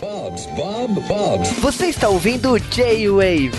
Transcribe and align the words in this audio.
Bob's, 0.00 0.46
Bob, 0.56 1.00
Bob's. 1.06 1.52
Você 1.58 1.86
está 1.86 2.08
ouvindo 2.08 2.52
o 2.52 2.58
J-Wave. 2.58 3.52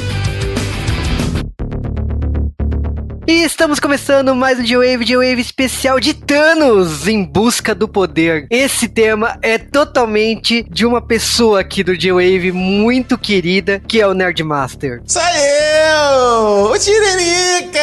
E 3.28 3.44
estamos 3.44 3.80
começando 3.80 4.36
mais 4.36 4.60
um 4.60 4.64
J-Wave, 4.64 5.06
J-Wave 5.06 5.40
especial 5.40 6.00
de 6.00 6.16
Thanos 6.16 7.08
em 7.08 7.24
busca 7.24 7.76
do 7.76 7.88
poder. 7.88 8.48
Esse 8.50 8.88
tema 8.88 9.38
é 9.44 9.60
totalmente 9.60 10.66
de 10.70 10.84
uma 10.84 11.00
pessoa 11.00 11.60
aqui 11.60 11.84
do 11.84 11.96
J-Wave 11.96 12.52
muito 12.52 13.16
querida, 13.16 13.80
que 13.88 14.02
é 14.02 14.08
o 14.08 14.16
Nerdmaster. 14.16 15.04
Sou 15.06 15.22
eu! 15.22 16.72
O 16.72 16.80
Tiririca! 16.80 17.80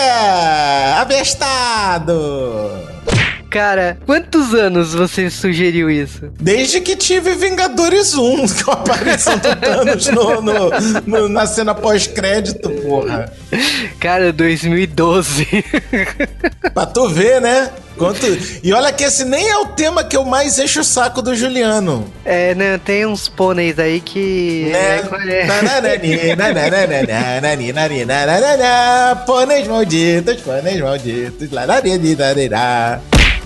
Abestado! 1.01 2.90
Cara, 3.51 3.99
quantos 4.07 4.55
anos 4.55 4.95
você 4.95 5.29
sugeriu 5.29 5.91
isso? 5.91 6.31
Desde 6.41 6.81
que 6.81 6.95
tive 6.95 7.35
Vingadores 7.35 8.15
1, 8.15 8.47
com 8.65 8.71
a 8.71 8.75
aparição 8.75 9.37
do 9.39 9.57
Thanos 9.57 10.07
no, 10.07 10.41
no- 10.41 10.71
no- 11.05 11.29
na 11.29 11.47
cena 11.47 11.75
pós-crédito, 11.75 12.71
porra. 12.71 13.31
Cara, 13.99 14.33
2012. 14.33 15.49
Pra 16.73 16.87
tu 16.87 17.09
ver, 17.09 17.41
né? 17.41 17.71
Quanto... 17.99 18.25
E 18.63 18.73
olha 18.73 18.93
que 18.93 19.03
esse 19.05 19.25
nem 19.25 19.47
é 19.51 19.57
o 19.59 19.67
tema 19.67 20.05
que 20.05 20.17
eu 20.17 20.25
mais 20.25 20.59
encho 20.59 20.81
o 20.81 20.85
saco 20.85 21.21
do 21.21 21.35
Juliano. 21.35 22.11
é, 22.25 22.55
né? 22.55 22.79
Tem 22.83 23.05
uns 23.05 23.29
pôneis 23.29 23.79
aí 23.81 24.01
que. 24.01 24.69
Né? 24.71 24.99
é- 25.01 25.03
nananana, 27.91 29.17
Pôneis 29.27 29.67
malditos, 29.67 30.41
pôneis 30.41 30.81
malditos. 30.81 31.49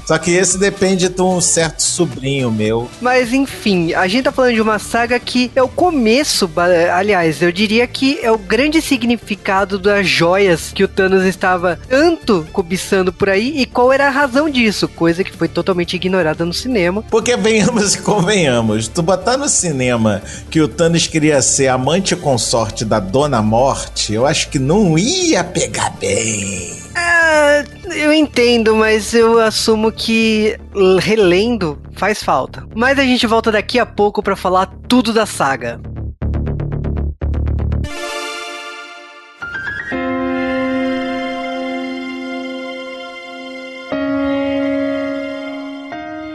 Só 0.06 0.18
que 0.18 0.30
esse 0.30 0.58
depende 0.58 1.08
de 1.08 1.22
um 1.22 1.40
certo 1.40 1.82
sobrinho 1.82 2.50
meu. 2.50 2.90
Mas 3.00 3.32
enfim, 3.32 3.94
a 3.94 4.06
gente 4.06 4.24
tá 4.24 4.32
falando 4.32 4.54
de 4.54 4.60
uma 4.60 4.78
saga 4.78 5.18
que 5.18 5.50
é 5.54 5.62
o 5.62 5.68
começo, 5.68 6.50
aliás, 6.92 7.40
eu 7.40 7.50
diria 7.50 7.86
que 7.86 8.18
é 8.22 8.30
o 8.30 8.38
grande 8.38 8.82
significado 8.82 9.78
das 9.78 10.06
joias 10.06 10.72
que 10.74 10.84
o 10.84 10.88
Thanos 10.88 11.24
estava 11.24 11.78
tanto 11.88 12.46
cobiçando 12.52 13.12
por 13.12 13.28
aí 13.28 13.60
e 13.60 13.66
qual 13.66 13.92
era 13.92 14.06
a 14.06 14.10
razão 14.10 14.48
disso, 14.48 14.88
coisa 14.88 15.24
que 15.24 15.36
foi 15.36 15.48
totalmente 15.48 15.96
ignorada 15.96 16.44
no 16.44 16.52
cinema. 16.52 17.02
Porque 17.10 17.36
venhamos 17.36 17.94
e 17.94 17.98
convenhamos, 17.98 18.88
tu 18.88 19.02
botar 19.02 19.36
no 19.36 19.48
cinema 19.48 20.22
que 20.50 20.60
o 20.60 20.68
Thanos 20.68 21.06
queria 21.06 21.40
ser 21.40 21.68
amante 21.68 22.14
consorte 22.14 22.84
da 22.84 23.00
Dona 23.00 23.42
Morte, 23.42 24.12
eu 24.12 24.26
acho 24.26 24.48
que 24.48 24.58
não 24.58 24.98
ia 24.98 25.42
pegar 25.42 25.90
bem. 26.00 26.83
Ah, 27.26 27.64
eu 27.96 28.12
entendo, 28.12 28.76
mas 28.76 29.14
eu 29.14 29.40
assumo 29.40 29.90
que 29.90 30.58
relendo 31.00 31.80
faz 31.96 32.22
falta. 32.22 32.66
Mas 32.74 32.98
a 32.98 33.02
gente 33.02 33.26
volta 33.26 33.50
daqui 33.50 33.78
a 33.78 33.86
pouco 33.86 34.22
pra 34.22 34.36
falar 34.36 34.66
tudo 34.86 35.10
da 35.10 35.24
saga. 35.24 35.80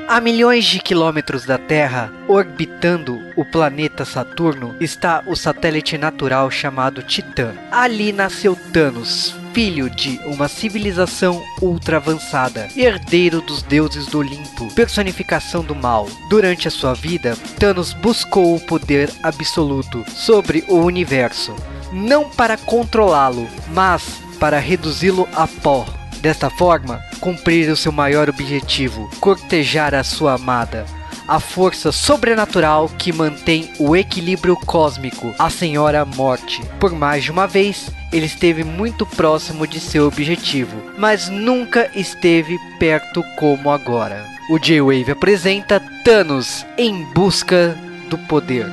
A 0.10 0.20
milhões 0.20 0.66
de 0.66 0.80
quilômetros 0.80 1.46
da 1.46 1.60
Terra, 1.60 2.12
orbitando 2.28 3.22
o 3.36 3.46
planeta 3.46 4.04
Saturno, 4.04 4.76
está 4.80 5.22
o 5.28 5.36
satélite 5.36 6.00
natural 6.00 6.50
chamado 6.50 7.04
Titã. 7.04 7.54
Ali 7.70 8.12
nasceu 8.12 8.58
Thanos, 8.74 9.36
filho 9.54 9.88
de 9.88 10.20
uma 10.26 10.48
civilização 10.48 11.46
ultra 11.62 11.98
avançada, 11.98 12.70
herdeiro 12.76 13.40
dos 13.40 13.62
deuses 13.62 14.08
do 14.08 14.18
Olimpo, 14.18 14.74
personificação 14.74 15.64
do 15.64 15.76
mal. 15.76 16.08
Durante 16.28 16.68
a 16.68 16.72
sua 16.72 16.96
vida, 16.96 17.38
Thanos 17.60 17.94
buscou 17.94 18.56
o 18.56 18.60
poder 18.60 19.12
absoluto 19.22 20.04
sobre 20.10 20.66
o 20.68 20.78
universo, 20.78 21.56
não 21.94 22.28
para 22.32 22.58
controlá-lo, 22.58 23.48
mas 23.76 24.20
para 24.39 24.58
reduzi-lo 24.58 25.30
a 25.36 25.48
pó. 25.48 25.98
Desta 26.22 26.50
forma, 26.50 27.02
cumprir 27.22 27.70
o 27.70 27.78
seu 27.78 27.92
maior 27.92 28.30
objetivo, 28.30 29.10
cortejar 29.20 29.96
a 29.96 30.04
sua 30.04 30.34
amada. 30.34 30.86
A 31.28 31.40
força 31.40 31.92
sobrenatural 31.92 32.90
que 32.98 33.14
mantém 33.14 33.72
o 33.80 33.96
equilíbrio 33.96 34.56
cósmico, 34.56 35.34
a 35.38 35.50
Senhora 35.50 36.04
Morte. 36.04 36.62
Por 36.80 36.92
mais 36.92 37.24
de 37.24 37.32
uma 37.32 37.48
vez, 37.48 37.90
ele 38.12 38.26
esteve 38.26 38.64
muito 38.64 39.06
próximo 39.06 39.68
de 39.68 39.80
seu 39.80 40.08
objetivo, 40.08 40.76
mas 40.98 41.30
nunca 41.30 41.90
esteve 41.96 42.58
perto 42.80 43.24
como 43.38 43.70
agora. 43.70 44.26
O 44.50 44.58
J-Wave 44.58 45.12
apresenta 45.12 45.80
Thanos 46.04 46.66
em 46.78 47.06
busca 47.14 47.78
do 48.10 48.18
poder. 48.18 48.66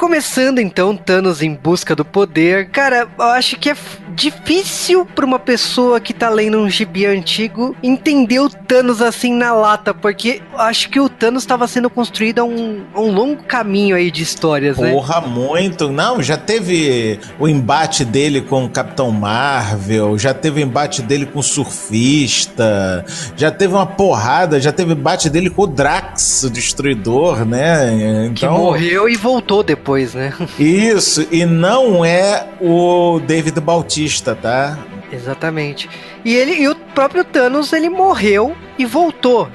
Começando 0.00 0.60
então 0.60 0.96
Thanos 0.96 1.42
em 1.42 1.54
busca 1.54 1.94
do 1.94 2.06
poder, 2.06 2.70
cara, 2.70 3.06
eu 3.18 3.24
acho 3.26 3.58
que 3.58 3.68
é 3.68 3.76
difícil 4.14 5.06
pra 5.06 5.24
uma 5.24 5.38
pessoa 5.38 6.00
que 6.00 6.12
tá 6.12 6.28
lendo 6.28 6.58
um 6.58 6.68
gibi 6.68 7.06
antigo 7.06 7.74
entender 7.82 8.38
o 8.38 8.48
Thanos 8.48 9.00
assim 9.00 9.34
na 9.34 9.52
lata, 9.52 9.94
porque 9.94 10.42
eu 10.52 10.58
acho 10.58 10.88
que 10.88 11.00
o 11.00 11.08
Thanos 11.08 11.42
estava 11.42 11.66
sendo 11.66 11.88
construído 11.88 12.40
a 12.40 12.44
um, 12.44 12.82
a 12.94 13.00
um 13.00 13.10
longo 13.12 13.42
caminho 13.44 13.96
aí 13.96 14.10
de 14.10 14.22
histórias, 14.22 14.78
né? 14.78 14.92
Porra, 14.92 15.20
muito. 15.20 15.90
Não, 15.90 16.22
já 16.22 16.36
teve 16.36 17.18
o 17.38 17.48
embate 17.48 18.04
dele 18.04 18.40
com 18.40 18.64
o 18.64 18.68
Capitão 18.68 19.10
Marvel, 19.10 20.18
já 20.18 20.34
teve 20.34 20.60
o 20.60 20.62
embate 20.62 21.02
dele 21.02 21.26
com 21.26 21.38
o 21.38 21.42
Surfista, 21.42 23.04
já 23.36 23.50
teve 23.50 23.74
uma 23.74 23.86
porrada, 23.86 24.60
já 24.60 24.72
teve 24.72 24.92
embate 24.92 25.30
dele 25.30 25.50
com 25.50 25.62
o 25.62 25.66
Drax, 25.66 26.44
o 26.44 26.50
Destruidor, 26.50 27.44
né? 27.44 28.30
Que 28.34 28.44
Então, 28.44 28.58
morreu 28.58 29.08
e 29.08 29.16
voltou 29.16 29.62
depois, 29.62 29.89
né? 30.14 30.32
Isso, 30.58 31.26
e 31.30 31.44
não 31.44 32.04
é 32.04 32.48
o 32.60 33.20
David 33.20 33.60
Bautista, 33.60 34.34
tá? 34.34 34.78
Exatamente. 35.12 35.88
E 36.24 36.34
ele 36.34 36.52
e 36.52 36.68
o 36.68 36.74
próprio 36.74 37.24
Thanos, 37.24 37.72
ele 37.72 37.88
morreu 37.88 38.54
e 38.78 38.84
voltou. 38.84 39.48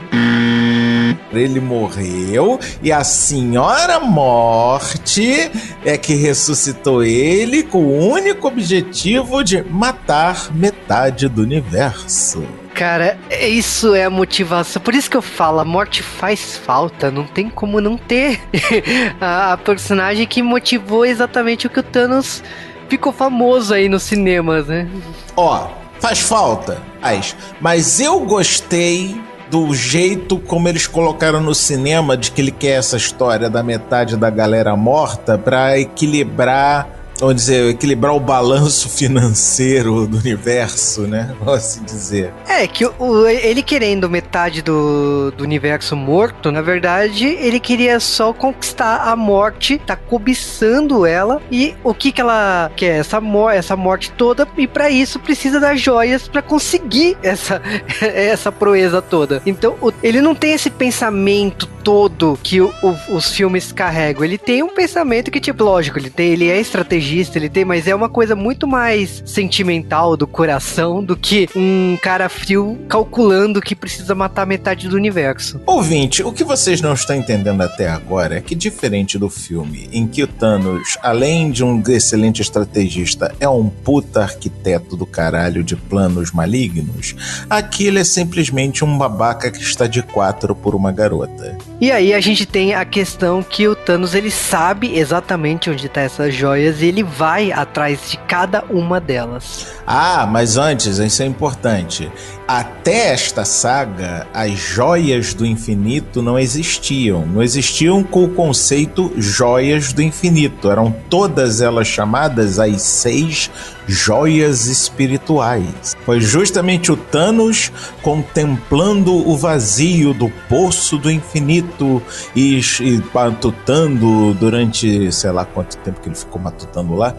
Ele 1.31 1.59
morreu 1.59 2.59
e 2.81 2.91
a 2.91 3.03
Senhora 3.03 4.00
Morte 4.00 5.51
é 5.84 5.97
que 5.97 6.13
ressuscitou 6.16 7.03
ele 7.03 7.63
com 7.63 7.79
o 7.79 8.09
único 8.09 8.47
objetivo 8.47 9.44
de 9.44 9.62
matar 9.63 10.53
metade 10.53 11.28
do 11.28 11.41
universo. 11.41 12.44
Cara, 12.75 13.17
isso 13.31 13.95
é 13.95 14.03
a 14.03 14.09
motivação. 14.09 14.81
Por 14.81 14.93
isso 14.93 15.09
que 15.09 15.15
eu 15.15 15.21
falo, 15.21 15.59
a 15.59 15.65
morte 15.65 16.03
faz 16.03 16.57
falta. 16.57 17.09
Não 17.09 17.23
tem 17.23 17.49
como 17.49 17.79
não 17.79 17.97
ter 17.97 18.41
a, 19.19 19.57
personagem 19.63 20.27
que 20.27 20.43
motivou 20.43 21.05
exatamente 21.05 21.67
o 21.67 21.69
que 21.69 21.79
o 21.79 21.83
Thanos 21.83 22.43
ficou 22.89 23.13
famoso 23.13 23.73
aí 23.73 23.87
nos 23.87 24.03
cinemas, 24.03 24.67
né? 24.67 24.89
Ó, 25.37 25.69
faz 26.01 26.19
falta, 26.19 26.81
faz. 27.01 27.33
Mas 27.61 28.01
eu 28.01 28.19
gostei 28.19 29.15
do 29.49 29.73
jeito 29.73 30.37
como 30.39 30.67
eles 30.67 30.85
colocaram 30.85 31.39
no 31.39 31.55
cinema 31.55 32.17
de 32.17 32.29
que 32.29 32.41
ele 32.41 32.51
quer 32.51 32.79
essa 32.79 32.97
história 32.97 33.49
da 33.49 33.63
metade 33.63 34.17
da 34.17 34.29
galera 34.29 34.75
morta 34.75 35.37
pra 35.37 35.79
equilibrar, 35.79 36.89
vamos 37.19 37.35
dizer, 37.35 37.69
equilibrar 37.69 38.13
o 38.15 38.19
balanço 38.19 38.89
financeiro 38.89 40.05
do 40.07 40.17
universo, 40.17 41.01
né? 41.01 41.33
Vamos 41.39 41.53
assim 41.55 41.83
dizer. 41.83 42.33
É, 42.47 42.67
que 42.67 42.85
o- 42.85 43.27
ele 43.27 43.61
querendo 43.63 44.09
metade 44.09 44.61
do, 44.61 45.31
do 45.31 45.43
universo 45.43 45.95
morto, 45.95 46.51
na 46.51 46.61
verdade, 46.61 47.25
ele 47.25 47.59
queria 47.59 47.99
só 47.99 48.33
conquistar 48.33 48.97
a 49.09 49.15
morte, 49.15 49.77
tá 49.85 49.95
cobiçando 49.95 51.05
ela, 51.05 51.41
e 51.51 51.73
o 51.84 51.93
que 51.93 52.11
que 52.11 52.22
ela 52.22 52.72
quer? 52.75 52.99
Essa, 52.99 53.22
essa 53.53 53.75
morte 53.75 54.11
toda, 54.11 54.47
e 54.57 54.67
pra 54.67 54.90
isso 54.90 55.19
precisa 55.19 55.59
das 55.59 55.79
joias 55.81 56.28
pra 56.28 56.41
conseguir 56.41 57.17
essa, 57.23 57.61
essa 58.01 58.51
proeza 58.51 59.01
toda. 59.01 59.41
Então, 59.45 59.75
o- 59.81 59.91
ele 60.03 60.22
não 60.22 60.35
tem 60.35 60.53
esse 60.53 60.69
pensamento 60.69 61.67
todo 61.84 62.37
que 62.41 62.61
o- 62.61 62.73
os 63.09 63.31
filmes 63.31 63.72
carregam. 63.72 64.23
Ele 64.23 64.37
tem 64.37 64.63
um 64.63 64.69
pensamento 64.73 65.29
que, 65.31 65.40
tipo, 65.40 65.63
lógico, 65.63 65.99
ele, 65.99 66.09
tem, 66.09 66.31
ele 66.31 66.49
é 66.49 66.59
estrategista, 67.05 67.37
ele 67.37 67.49
tem, 67.49 67.63
mas 67.63 67.87
é 67.87 67.93
uma 67.93 68.09
coisa 68.09 68.35
muito 68.35 68.67
mais 68.67 69.22
sentimental 69.25 70.17
do 70.17 70.25
coração 70.25 71.03
do 71.03 71.16
que 71.16 71.47
um 71.55 71.97
cara 72.02 72.28
frio 72.28 72.78
calculando 72.90 73.61
que 73.61 73.75
precisa 73.75 74.16
matar 74.16 74.46
metade 74.46 74.87
do 74.87 74.96
universo. 74.96 75.61
Ouvinte, 75.66 76.23
o 76.23 76.31
que 76.31 76.43
vocês 76.43 76.81
não 76.81 76.93
estão 76.93 77.16
entendendo 77.16 77.61
até 77.61 77.87
agora 77.87 78.37
é 78.37 78.41
que, 78.41 78.55
diferente 78.55 79.17
do 79.17 79.29
filme, 79.29 79.87
em 79.91 80.07
que 80.07 80.23
o 80.23 80.28
Thanos, 80.28 80.97
além 81.02 81.52
de 81.52 81.63
um 81.63 81.81
excelente 81.87 82.41
estrategista, 82.41 83.34
é 83.40 83.47
um 83.47 83.69
puta 83.69 84.22
arquiteto 84.22 84.97
do 84.97 85.05
caralho 85.05 85.63
de 85.63 85.75
planos 85.75 86.31
malignos, 86.31 87.16
aqui 87.49 87.87
ele 87.87 87.99
é 87.99 88.03
simplesmente 88.03 88.84
um 88.84 88.97
babaca 88.97 89.52
que 89.52 89.61
está 89.61 89.85
de 89.85 90.02
quatro 90.02 90.55
por 90.55 90.73
uma 90.73 90.91
garota. 90.91 91.57
E 91.79 91.91
aí 91.91 92.13
a 92.13 92.22
gente 92.22 92.45
tem 92.45 92.73
a 92.73 92.85
questão 92.85 93.43
que 93.43 93.67
o 93.67 93.75
Thanos 93.75 94.16
ele 94.16 94.31
sabe 94.31 94.97
exatamente 94.97 95.69
onde 95.69 95.89
tá 95.89 96.01
essas 96.01 96.33
joias 96.33 96.81
e 96.81 96.85
ele 96.85 97.03
vai 97.03 97.51
atrás 97.51 98.09
de 98.09 98.17
cada 98.17 98.63
uma 98.69 98.99
delas. 99.01 99.67
Ah, 99.85 100.25
mas 100.25 100.55
antes, 100.55 100.97
isso 100.97 101.22
é 101.22 101.25
importante. 101.25 102.09
Até 102.47 103.07
esta 103.07 103.43
saga, 103.43 104.27
as 104.31 104.51
joias 104.51 105.33
do 105.33 105.43
infinito 105.47 106.21
não 106.21 106.37
existiam. 106.37 107.25
Não 107.25 107.41
existiam 107.41 108.03
com 108.03 108.23
o 108.23 108.29
conceito 108.29 109.11
joias 109.17 109.91
do 109.91 110.03
infinito. 110.03 110.69
Eram 110.69 110.93
todas 111.09 111.59
elas 111.59 111.87
chamadas 111.87 112.59
as 112.59 112.83
seis 112.83 113.49
joias 113.87 114.67
espirituais. 114.67 115.95
Foi 116.05 116.21
justamente 116.21 116.91
o 116.91 116.97
Thanos 116.97 117.71
contemplando 118.03 119.11
o 119.27 119.35
vazio 119.35 120.13
do 120.13 120.29
poço 120.47 120.99
do 120.99 121.09
infinito 121.09 121.99
e, 122.35 122.59
e 122.59 123.03
matutando 123.11 124.35
durante 124.35 125.11
sei 125.11 125.31
lá 125.31 125.45
quanto 125.45 125.77
tempo 125.77 125.99
que 125.99 126.09
ele 126.09 126.15
ficou 126.15 126.39
matutando 126.39 126.93
lá, 126.93 127.15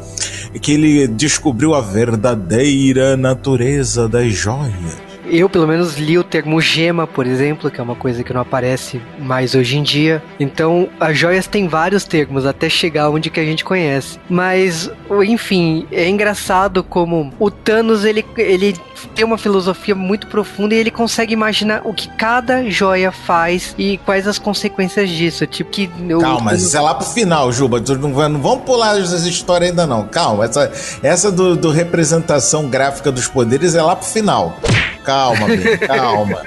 que 0.62 0.72
ele 0.72 1.08
descobriu 1.08 1.74
a 1.74 1.80
verdadeira 1.80 3.16
natureza 3.16 4.08
das 4.08 4.32
joias. 4.32 5.15
Eu, 5.28 5.48
pelo 5.48 5.66
menos, 5.66 5.96
li 5.96 6.18
o 6.18 6.24
termo 6.24 6.60
gema, 6.60 7.06
por 7.06 7.26
exemplo, 7.26 7.70
que 7.70 7.80
é 7.80 7.82
uma 7.82 7.94
coisa 7.94 8.22
que 8.22 8.32
não 8.32 8.40
aparece 8.40 9.00
mais 9.18 9.54
hoje 9.54 9.78
em 9.78 9.82
dia. 9.82 10.22
Então, 10.38 10.88
as 11.00 11.18
joias 11.18 11.46
têm 11.46 11.68
vários 11.68 12.04
termos 12.04 12.46
até 12.46 12.68
chegar 12.68 13.10
onde 13.10 13.30
que 13.30 13.40
a 13.40 13.44
gente 13.44 13.64
conhece. 13.64 14.18
Mas, 14.28 14.90
enfim, 15.26 15.86
é 15.90 16.08
engraçado 16.08 16.82
como 16.82 17.32
o 17.38 17.50
Thanos, 17.50 18.04
ele, 18.04 18.24
ele 18.36 18.74
tem 19.14 19.24
uma 19.24 19.38
filosofia 19.38 19.94
muito 19.94 20.26
profunda 20.26 20.74
e 20.74 20.78
ele 20.78 20.90
consegue 20.90 21.32
imaginar 21.32 21.82
o 21.84 21.92
que 21.92 22.08
cada 22.16 22.68
joia 22.70 23.12
faz 23.12 23.74
e 23.78 23.98
quais 23.98 24.26
as 24.26 24.38
consequências 24.38 25.08
disso. 25.10 25.46
Tipo 25.46 25.70
que. 25.70 25.90
Calma, 26.20 26.40
mas 26.40 26.62
isso 26.62 26.76
é 26.76 26.80
lá 26.80 26.94
pro 26.94 27.06
final, 27.06 27.52
Juba. 27.52 27.80
Não, 27.80 28.28
não 28.28 28.40
vamos 28.40 28.64
pular 28.64 28.98
essa 28.98 29.28
história 29.28 29.68
ainda, 29.68 29.86
não. 29.86 30.06
Calma, 30.06 30.44
essa, 30.44 30.70
essa 31.02 31.32
do, 31.32 31.56
do 31.56 31.70
representação 31.70 32.68
gráfica 32.68 33.10
dos 33.10 33.28
poderes 33.28 33.74
é 33.74 33.82
lá 33.82 33.96
pro 33.96 34.06
final. 34.06 34.58
Calma, 35.06 35.46
bem, 35.46 35.78
calma. 35.78 36.42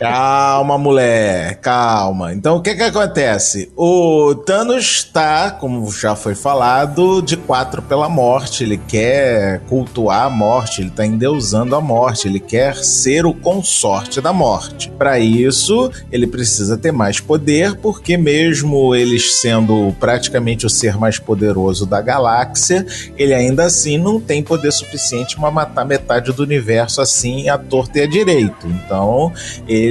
Calma, 0.00 0.78
mulher, 0.78 1.56
calma. 1.56 2.32
Então, 2.32 2.56
o 2.56 2.62
que 2.62 2.74
que 2.74 2.82
acontece? 2.82 3.70
O 3.76 4.34
Thanos 4.34 4.82
está, 4.82 5.50
como 5.50 5.92
já 5.92 6.16
foi 6.16 6.34
falado, 6.34 7.20
de 7.20 7.36
quatro 7.36 7.82
pela 7.82 8.08
morte. 8.08 8.64
Ele 8.64 8.78
quer 8.78 9.60
cultuar 9.68 10.24
a 10.24 10.30
morte, 10.30 10.80
ele 10.80 10.88
está 10.88 11.04
endeusando 11.04 11.76
a 11.76 11.82
morte, 11.82 12.26
ele 12.26 12.40
quer 12.40 12.76
ser 12.76 13.26
o 13.26 13.34
consorte 13.34 14.22
da 14.22 14.32
morte. 14.32 14.90
Para 14.96 15.18
isso, 15.18 15.90
ele 16.10 16.26
precisa 16.26 16.78
ter 16.78 16.92
mais 16.92 17.20
poder, 17.20 17.76
porque 17.76 18.16
mesmo 18.16 18.94
ele 18.94 19.20
sendo 19.20 19.94
praticamente 20.00 20.64
o 20.64 20.70
ser 20.70 20.96
mais 20.96 21.18
poderoso 21.18 21.84
da 21.84 22.00
galáxia, 22.00 22.86
ele 23.18 23.34
ainda 23.34 23.64
assim 23.64 23.98
não 23.98 24.18
tem 24.18 24.42
poder 24.42 24.72
suficiente 24.72 25.36
para 25.36 25.50
matar 25.50 25.84
metade 25.84 26.32
do 26.32 26.42
universo 26.42 27.02
assim 27.02 27.50
à 27.50 27.58
torta 27.58 27.98
e 27.98 28.02
à 28.02 28.06
direito. 28.06 28.66
Então, 28.66 29.30
ele 29.68 29.89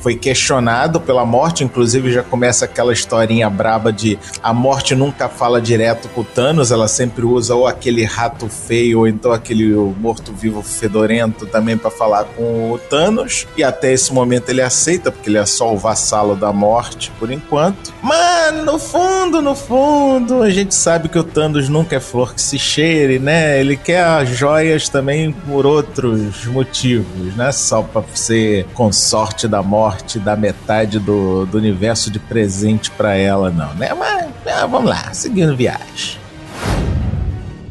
foi 0.00 0.14
questionado 0.14 1.00
pela 1.00 1.24
morte, 1.24 1.64
inclusive 1.64 2.12
já 2.12 2.22
começa 2.22 2.64
aquela 2.64 2.92
historinha 2.92 3.48
braba 3.48 3.92
de 3.92 4.18
a 4.42 4.52
morte 4.52 4.94
nunca 4.94 5.28
fala 5.28 5.60
direto 5.60 6.08
com 6.08 6.20
o 6.20 6.24
Thanos, 6.24 6.70
ela 6.70 6.88
sempre 6.88 7.24
usa 7.24 7.54
ou 7.54 7.66
aquele 7.66 8.04
rato 8.04 8.48
feio 8.48 9.00
ou 9.00 9.08
então 9.08 9.32
aquele 9.32 9.74
morto-vivo 9.74 10.62
fedorento 10.62 11.46
também 11.46 11.76
para 11.76 11.90
falar 11.90 12.24
com 12.24 12.72
o 12.72 12.78
Thanos. 12.78 13.46
E 13.56 13.64
até 13.64 13.92
esse 13.92 14.12
momento 14.12 14.48
ele 14.48 14.62
aceita, 14.62 15.10
porque 15.10 15.28
ele 15.28 15.38
é 15.38 15.46
só 15.46 15.72
o 15.72 15.78
vassalo 15.78 16.36
da 16.36 16.52
morte 16.52 17.12
por 17.18 17.30
enquanto. 17.30 17.92
Mas 18.02 18.64
no 18.64 18.78
fundo, 18.78 19.40
no 19.40 19.54
fundo, 19.54 20.42
a 20.42 20.50
gente 20.50 20.74
sabe 20.74 21.08
que 21.08 21.18
o 21.18 21.24
Thanos 21.24 21.68
nunca 21.68 21.96
é 21.96 22.00
flor 22.00 22.34
que 22.34 22.42
se 22.42 22.58
cheire, 22.58 23.18
né? 23.18 23.60
Ele 23.60 23.76
quer 23.76 24.04
as 24.04 24.28
joias 24.28 24.88
também 24.88 25.32
por 25.32 25.66
outros 25.66 26.44
motivos, 26.46 27.34
né? 27.36 27.52
Só 27.52 27.82
para 27.82 28.02
ser 28.14 28.66
consorte 28.94 29.48
da 29.48 29.60
morte 29.60 30.20
da 30.20 30.36
metade 30.36 31.00
do, 31.00 31.44
do 31.46 31.58
universo 31.58 32.12
de 32.12 32.20
presente 32.20 32.92
para 32.92 33.16
ela, 33.16 33.50
não, 33.50 33.74
né? 33.74 33.92
Mas 33.92 34.26
é, 34.46 34.60
vamos 34.60 34.88
lá, 34.88 35.12
seguindo 35.12 35.56
viagem 35.56 36.22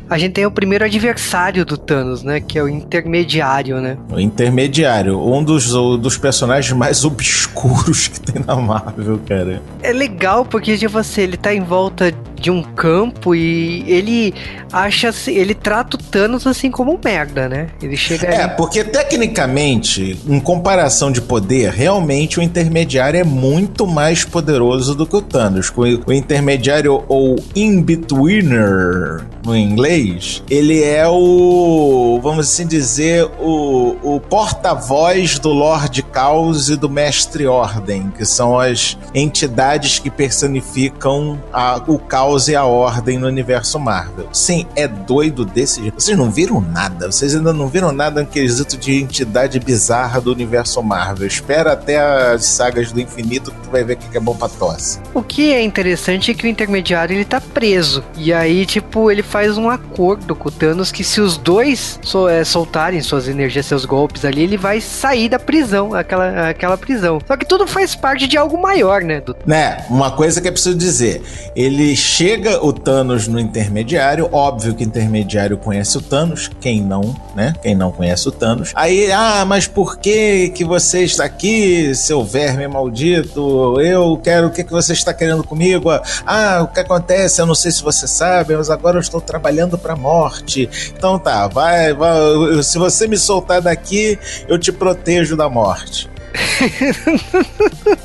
a 0.10 0.18
gente 0.20 0.34
tem 0.34 0.46
o 0.46 0.52
primeiro 0.52 0.86
adversário 0.86 1.66
do 1.66 1.76
Thanos, 1.76 2.22
né? 2.22 2.40
Que 2.40 2.60
é 2.60 2.64
o 2.64 2.70
intermediário, 2.70 3.82
né? 3.82 3.98
O 4.12 4.20
intermediário, 4.20 5.20
um 5.20 5.44
dos, 5.44 5.72
dos 5.72 6.18
personagens 6.18 6.72
mais 6.72 7.04
obscuros 7.04 8.08
que 8.10 8.20
tem 8.22 8.44
na 8.46 8.56
Marvel, 8.56 9.20
cara. 9.28 9.60
É 9.82 9.92
legal 9.92 10.46
porque, 10.46 10.78
tipo 10.78 11.00
assim, 11.00 11.22
ele 11.22 11.38
tá 11.38 11.52
em 11.52 11.62
volta 11.62 12.14
de 12.44 12.52
um 12.52 12.62
campo 12.62 13.34
e 13.34 13.86
ele 13.88 14.34
acha 14.70 15.14
ele 15.28 15.56
trata 15.56 15.96
o 15.96 16.00
Thanos 16.00 16.46
assim 16.46 16.70
como 16.70 16.94
um 16.94 17.00
merda, 17.02 17.48
né? 17.48 17.70
Ele 17.82 17.96
chega 17.96 18.28
É, 18.28 18.48
porque 18.50 18.84
tecnicamente, 18.84 20.20
em 20.28 20.42
comparação 20.42 21.10
de 21.10 21.22
poder, 21.22 21.72
realmente 21.72 22.40
o 22.40 22.44
intermediário 22.44 23.18
é 23.18 23.24
muito 23.24 23.88
mais 23.88 24.26
poderoso 24.26 24.94
do 24.94 25.08
que 25.08 25.16
o 25.16 25.22
Thanos. 25.22 25.72
O 26.06 26.12
intermediário 26.12 27.06
ou 27.08 27.38
in-betweener 27.56 29.24
no 29.46 29.56
inglês, 29.56 30.44
ele 30.50 30.84
é 30.84 31.08
o, 31.08 32.20
vamos 32.22 32.50
assim 32.50 32.68
dizer, 32.68 33.26
o, 33.40 33.96
o 34.04 34.20
porta-voz 34.20 35.40
do 35.40 35.50
Lord 35.50 36.02
Caos 36.04 36.70
e 36.70 36.76
do 36.76 36.90
Mestre 36.90 37.46
Ordem, 37.46 38.12
que 38.18 38.26
são 38.26 38.60
as 38.60 38.98
entidades 39.14 40.00
que 40.00 40.10
personificam 40.10 41.42
a, 41.52 41.82
o 41.88 41.98
caos 42.00 42.33
e 42.48 42.56
a 42.56 42.66
ordem 42.66 43.18
no 43.18 43.28
universo 43.28 43.80
Marvel. 43.80 44.28
Sim, 44.34 44.66
é 44.76 44.88
doido 44.88 45.46
desse 45.46 45.82
jeito. 45.82 46.02
Vocês 46.02 46.18
não 46.18 46.32
viram 46.32 46.60
nada, 46.60 47.12
vocês 47.12 47.36
ainda 47.36 47.54
não 47.54 47.68
viram 47.68 47.92
nada 47.92 48.22
no 48.22 48.28
quesito 48.28 48.78
de 48.78 49.02
entidade 49.02 49.60
bizarra 49.60 50.20
do 50.20 50.32
universo 50.32 50.82
Marvel. 50.82 51.28
Espera 51.28 51.74
até 51.74 52.00
as 52.34 52.46
sagas 52.46 52.92
do 52.92 53.00
infinito 53.00 53.52
que 53.52 53.62
tu 53.62 53.70
vai 53.70 53.84
ver 53.84 53.94
o 53.94 53.98
que 53.98 54.18
é 54.18 54.20
bom 54.20 54.36
pra 54.36 54.50
tosse. 54.50 55.00
O 55.14 55.22
que 55.22 55.54
é 55.54 55.62
interessante 55.62 56.32
é 56.32 56.34
que 56.34 56.46
o 56.46 56.50
intermediário 56.50 57.16
ele 57.16 57.26
tá 57.26 57.40
preso. 57.40 58.04
E 58.18 58.34
aí, 58.34 58.66
tipo, 58.66 59.12
ele 59.12 59.22
faz 59.22 59.58
um 59.58 59.70
acordo 59.70 60.36
com 60.36 60.50
o 60.50 60.52
Thanos 60.52 60.92
que 60.92 61.04
se 61.04 61.22
os 61.22 61.38
dois 61.38 62.00
é, 62.30 62.44
soltarem 62.44 63.02
suas 63.02 63.28
energias, 63.28 63.66
seus 63.66 63.86
golpes 63.86 64.26
ali, 64.26 64.42
ele 64.42 64.58
vai 64.58 64.82
sair 64.82 65.30
da 65.30 65.40
prisão, 65.40 65.94
aquela, 65.94 66.50
aquela 66.50 66.78
prisão. 66.78 67.20
Só 67.28 67.38
que 67.38 67.46
tudo 67.46 67.68
faz 67.68 67.96
parte 67.96 68.28
de 68.28 68.38
algo 68.38 68.60
maior, 68.62 69.02
né? 69.02 69.22
Do... 69.22 69.36
Né, 69.46 69.86
uma 69.90 70.12
coisa 70.12 70.42
que 70.42 70.48
é 70.48 70.52
preciso 70.52 70.76
dizer. 70.76 71.22
Ele 71.56 71.96
chega 72.24 72.66
o 72.66 72.72
Thanos 72.72 73.28
no 73.28 73.38
intermediário, 73.38 74.30
óbvio 74.32 74.74
que 74.74 74.86
o 74.86 74.88
intermediário 74.88 75.58
conhece 75.58 75.98
o 75.98 76.02
Thanos, 76.02 76.50
quem 76.62 76.82
não, 76.82 77.14
né? 77.36 77.54
Quem 77.62 77.76
não 77.76 77.92
conhece 77.92 78.30
o 78.30 78.32
Thanos. 78.32 78.72
Aí, 78.76 79.12
ah, 79.12 79.44
mas 79.46 79.68
por 79.68 79.98
que 80.00 80.48
que 80.56 80.64
você 80.64 81.04
está 81.04 81.26
aqui, 81.26 81.94
seu 81.94 82.24
verme 82.24 82.66
maldito? 82.66 83.78
Eu 83.82 84.18
quero, 84.24 84.48
o 84.48 84.52
que 84.52 84.64
que 84.64 84.72
você 84.72 84.94
está 84.94 85.14
querendo 85.14 85.44
comigo? 85.44 85.90
Ah, 86.26 86.62
o 86.64 86.74
que 86.74 86.80
acontece? 86.80 87.42
Eu 87.42 87.46
não 87.46 87.56
sei 87.56 87.74
se 87.74 87.84
você 87.84 88.08
sabe, 88.08 88.56
mas 88.56 88.70
agora 88.70 88.96
eu 88.96 89.02
estou 89.02 89.20
trabalhando 89.20 89.78
pra 89.78 89.94
morte. 89.94 90.70
Então 90.96 91.20
tá, 91.20 91.50
vai, 91.50 91.94
vai, 91.94 92.64
se 92.64 92.78
você 92.78 93.06
me 93.06 93.18
soltar 93.18 93.62
daqui, 93.62 94.18
eu 94.48 94.58
te 94.58 94.72
protejo 94.72 95.36
da 95.36 95.50
morte. 95.50 96.10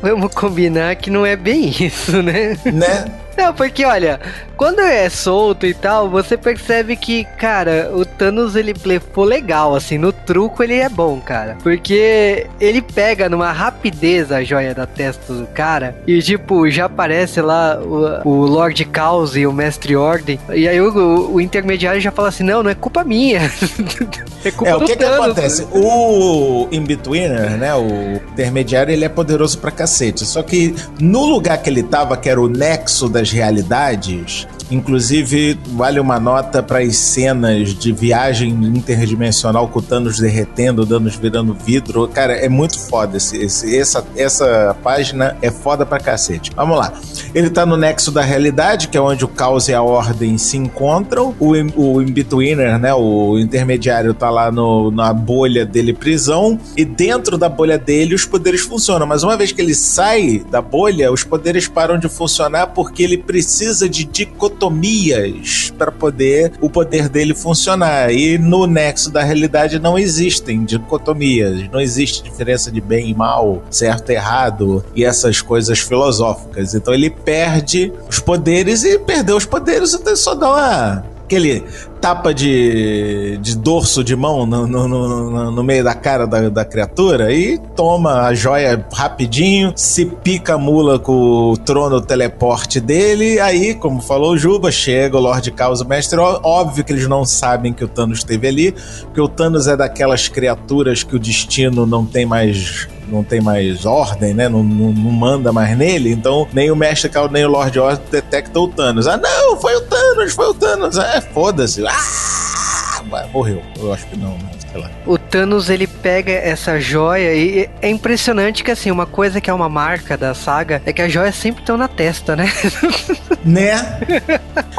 Vamos 0.00 0.34
combinar 0.34 0.96
que 0.96 1.10
não 1.10 1.24
é 1.24 1.36
bem 1.36 1.68
isso, 1.80 2.22
né? 2.22 2.56
Né? 2.64 3.04
Não, 3.36 3.52
porque 3.54 3.84
olha, 3.84 4.20
quando 4.56 4.80
é 4.80 5.08
solto 5.08 5.66
e 5.66 5.74
tal, 5.74 6.08
você 6.08 6.36
percebe 6.36 6.94
que, 6.96 7.24
cara, 7.24 7.90
o 7.92 8.04
Thanos 8.04 8.54
ele 8.54 8.72
blefou 8.72 9.24
legal, 9.24 9.74
assim, 9.74 9.98
no 9.98 10.12
truco 10.12 10.62
ele 10.62 10.74
é 10.74 10.88
bom, 10.88 11.20
cara. 11.20 11.56
Porque 11.62 12.46
ele 12.60 12.80
pega 12.80 13.28
numa 13.28 13.50
rapidez 13.50 14.30
a 14.30 14.44
joia 14.44 14.74
da 14.74 14.86
testa 14.86 15.32
do 15.32 15.46
cara 15.48 15.96
e, 16.06 16.20
tipo, 16.20 16.68
já 16.70 16.84
aparece 16.84 17.40
lá 17.40 17.78
o, 17.80 18.28
o 18.28 18.46
Lord 18.46 18.84
Caos 18.86 19.36
e 19.36 19.46
o 19.46 19.52
Mestre 19.52 19.96
Ordem. 19.96 20.38
E 20.52 20.68
aí 20.68 20.80
o, 20.80 21.32
o, 21.32 21.40
intermediário 21.40 22.00
já 22.00 22.10
fala 22.10 22.28
assim: 22.28 22.44
não, 22.44 22.62
não 22.62 22.70
é 22.70 22.74
culpa 22.74 23.02
minha. 23.02 23.40
é 24.44 24.50
culpa 24.50 24.70
é, 24.70 24.76
o 24.76 24.84
que, 24.84 24.96
Thanos, 24.96 25.16
que 25.16 25.22
acontece? 25.22 25.66
O 25.72 26.68
In-Betweener, 26.70 27.56
né? 27.58 27.74
O 27.74 28.20
intermediário, 28.32 28.92
ele 28.92 29.04
é 29.04 29.08
poderoso 29.08 29.58
pra 29.58 29.70
cacete. 29.70 30.24
Só 30.24 30.42
que 30.42 30.74
no 31.00 31.24
lugar 31.24 31.58
que 31.58 31.68
ele 31.68 31.82
tava, 31.82 32.16
que 32.16 32.28
era 32.28 32.40
o 32.40 32.48
nexo 32.48 33.08
realidades, 33.30 34.46
Inclusive, 34.72 35.58
vale 35.74 36.00
uma 36.00 36.18
nota 36.18 36.62
para 36.62 36.78
as 36.78 36.96
cenas 36.96 37.74
de 37.74 37.92
viagem 37.92 38.50
interdimensional 38.50 39.68
com 39.68 39.82
Thanos 39.82 40.18
derretendo, 40.18 40.86
Thanos 40.86 41.14
virando 41.14 41.52
vidro. 41.52 42.08
Cara, 42.08 42.32
é 42.32 42.48
muito 42.48 42.80
foda. 42.80 43.18
Esse, 43.18 43.36
esse, 43.36 43.76
essa, 43.76 44.02
essa 44.16 44.74
página 44.82 45.36
é 45.42 45.50
foda 45.50 45.84
pra 45.84 46.00
cacete. 46.00 46.52
Vamos 46.56 46.78
lá. 46.78 46.90
Ele 47.34 47.50
tá 47.50 47.66
no 47.66 47.76
nexo 47.76 48.10
da 48.10 48.22
realidade, 48.22 48.88
que 48.88 48.96
é 48.96 49.00
onde 49.00 49.26
o 49.26 49.28
caos 49.28 49.68
e 49.68 49.74
a 49.74 49.82
ordem 49.82 50.38
se 50.38 50.56
encontram. 50.56 51.34
O, 51.38 51.52
o 51.76 52.00
in-betweener, 52.00 52.78
né? 52.78 52.94
O 52.94 53.38
intermediário 53.38 54.14
tá 54.14 54.30
lá 54.30 54.50
no, 54.50 54.90
na 54.90 55.12
bolha 55.12 55.66
dele 55.66 55.92
prisão. 55.92 56.58
E 56.74 56.82
dentro 56.82 57.36
da 57.36 57.48
bolha 57.48 57.76
dele 57.76 58.14
os 58.14 58.24
poderes 58.24 58.62
funcionam. 58.62 59.06
Mas 59.06 59.22
uma 59.22 59.36
vez 59.36 59.52
que 59.52 59.60
ele 59.60 59.74
sai 59.74 60.42
da 60.50 60.62
bolha, 60.62 61.12
os 61.12 61.24
poderes 61.24 61.68
param 61.68 61.98
de 61.98 62.08
funcionar 62.08 62.68
porque 62.68 63.02
ele 63.02 63.11
precisa 63.18 63.88
de 63.88 64.04
dicotomias 64.04 65.72
para 65.76 65.90
poder 65.90 66.52
o 66.60 66.68
poder 66.68 67.08
dele 67.08 67.34
funcionar. 67.34 68.12
E 68.12 68.38
no 68.38 68.66
nexo 68.66 69.10
da 69.10 69.22
realidade 69.22 69.78
não 69.78 69.98
existem 69.98 70.64
dicotomias, 70.64 71.70
não 71.70 71.80
existe 71.80 72.22
diferença 72.22 72.70
de 72.70 72.80
bem 72.80 73.10
e 73.10 73.14
mal, 73.14 73.62
certo 73.70 74.10
e 74.10 74.14
errado 74.14 74.84
e 74.94 75.04
essas 75.04 75.40
coisas 75.40 75.78
filosóficas. 75.78 76.74
Então 76.74 76.92
ele 76.92 77.10
perde 77.10 77.92
os 78.08 78.18
poderes 78.18 78.84
e 78.84 78.98
perdeu 78.98 79.36
os 79.36 79.46
poderes, 79.46 79.94
então 79.94 80.14
só 80.16 80.34
dá 80.34 80.48
uma 80.48 81.12
aquele 81.24 81.64
tapa 82.02 82.34
de, 82.34 83.38
de 83.40 83.56
dorso 83.56 84.02
de 84.02 84.16
mão 84.16 84.44
no, 84.44 84.66
no, 84.66 84.88
no, 84.88 85.50
no 85.52 85.62
meio 85.62 85.84
da 85.84 85.94
cara 85.94 86.26
da, 86.26 86.48
da, 86.48 86.64
criatura 86.64 87.32
e 87.32 87.58
toma 87.76 88.22
a 88.22 88.34
joia 88.34 88.84
rapidinho, 88.92 89.72
se 89.76 90.04
pica 90.04 90.54
a 90.54 90.58
mula 90.58 90.98
com 90.98 91.52
o 91.52 91.56
trono 91.56 92.00
teleporte 92.00 92.80
dele. 92.80 93.38
Aí, 93.38 93.76
como 93.76 94.02
falou 94.02 94.32
o 94.32 94.36
Juba, 94.36 94.72
chega 94.72 95.16
o 95.16 95.20
Lord 95.20 95.48
Caos 95.52 95.80
o 95.80 95.84
Mestre. 95.84 96.18
Óbvio 96.18 96.82
que 96.82 96.92
eles 96.92 97.06
não 97.06 97.24
sabem 97.24 97.72
que 97.72 97.84
o 97.84 97.88
Thanos 97.88 98.18
esteve 98.18 98.48
ali, 98.48 98.74
porque 99.02 99.20
o 99.20 99.28
Thanos 99.28 99.68
é 99.68 99.76
daquelas 99.76 100.26
criaturas 100.26 101.04
que 101.04 101.14
o 101.14 101.20
destino 101.20 101.86
não 101.86 102.04
tem 102.04 102.26
mais 102.26 102.88
não 103.12 103.22
tem 103.22 103.40
mais 103.40 103.84
ordem, 103.84 104.32
né? 104.32 104.48
Não, 104.48 104.62
não, 104.62 104.90
não, 104.90 105.10
manda 105.12 105.52
mais 105.52 105.76
nele. 105.76 106.10
Então, 106.10 106.48
nem 106.52 106.70
o 106.70 106.76
Mestre 106.76 107.10
Cal, 107.10 107.30
nem 107.30 107.44
o 107.44 107.48
Lord 107.48 107.78
Oz 107.78 108.00
detectam 108.10 108.62
o 108.62 108.68
Thanos. 108.68 109.06
Ah, 109.06 109.18
não, 109.18 109.60
foi 109.60 109.76
o 109.76 109.80
Thanos, 109.82 110.32
foi 110.32 110.46
o 110.46 110.54
Thanos. 110.54 110.96
É, 110.96 111.20
foda-se. 111.20 111.84
Ah, 111.86 113.02
morreu. 113.32 113.62
Eu 113.78 113.92
acho 113.92 114.06
que 114.06 114.16
não, 114.16 114.30
né? 114.38 114.61
Sei 114.72 114.80
lá. 114.80 114.90
O 115.06 115.18
Thanos 115.18 115.68
ele 115.68 115.86
pega 115.86 116.32
essa 116.32 116.80
joia 116.80 117.34
e 117.34 117.68
é 117.80 117.88
impressionante 117.88 118.64
que 118.64 118.70
assim, 118.70 118.90
uma 118.90 119.06
coisa 119.06 119.40
que 119.40 119.50
é 119.50 119.54
uma 119.54 119.68
marca 119.68 120.16
da 120.16 120.34
saga 120.34 120.82
é 120.86 120.92
que 120.92 121.02
as 121.02 121.12
joias 121.12 121.34
sempre 121.34 121.62
estão 121.62 121.76
na 121.76 121.88
testa, 121.88 122.34
né? 122.34 122.50
Né? 123.44 123.72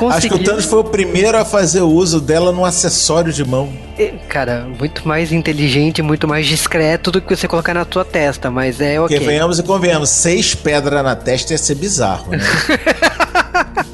Acho 0.09 0.29
que 0.29 0.35
o 0.35 0.43
Thanos 0.43 0.63
foi 0.63 0.79
o 0.79 0.83
primeiro 0.85 1.37
a 1.37 1.43
fazer 1.43 1.81
uso 1.81 2.21
dela 2.21 2.51
no 2.53 2.63
acessório 2.63 3.33
de 3.33 3.43
mão. 3.43 3.73
Cara, 4.29 4.65
muito 4.79 5.05
mais 5.07 5.31
inteligente, 5.33 6.01
muito 6.01 6.27
mais 6.27 6.47
discreto 6.47 7.11
do 7.11 7.21
que 7.21 7.35
você 7.35 7.45
colocar 7.45 7.73
na 7.73 7.83
tua 7.83 8.05
testa, 8.05 8.49
mas 8.49 8.79
é 8.79 8.99
ok. 8.99 9.17
Porque 9.17 9.29
venhamos 9.29 9.59
e 9.59 9.63
convenhamos, 9.63 10.09
seis 10.09 10.55
pedras 10.55 11.03
na 11.03 11.15
testa 11.15 11.53
ia 11.53 11.57
ser 11.57 11.75
bizarro, 11.75 12.31
né? 12.31 12.39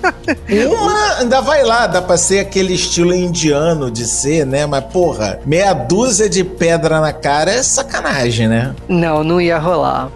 Uma 0.70 1.18
ainda 1.20 1.42
vai 1.42 1.64
lá, 1.64 1.88
dá 1.88 2.02
pra 2.02 2.18
ser 2.18 2.40
aquele 2.40 2.74
estilo 2.74 3.14
indiano 3.14 3.92
de 3.92 4.06
ser, 4.06 4.46
né? 4.46 4.66
Mas, 4.66 4.84
porra, 4.86 5.40
meia 5.46 5.74
dúzia 5.74 6.30
de 6.30 6.44
pedra 6.44 7.00
na 7.00 7.14
cara 7.14 7.52
é 7.52 7.64
sacanagem, 7.64 8.48
né? 8.48 8.74
Não, 8.88 9.24
não 9.24 9.40
ia 9.42 9.58
rolar. 9.58 10.10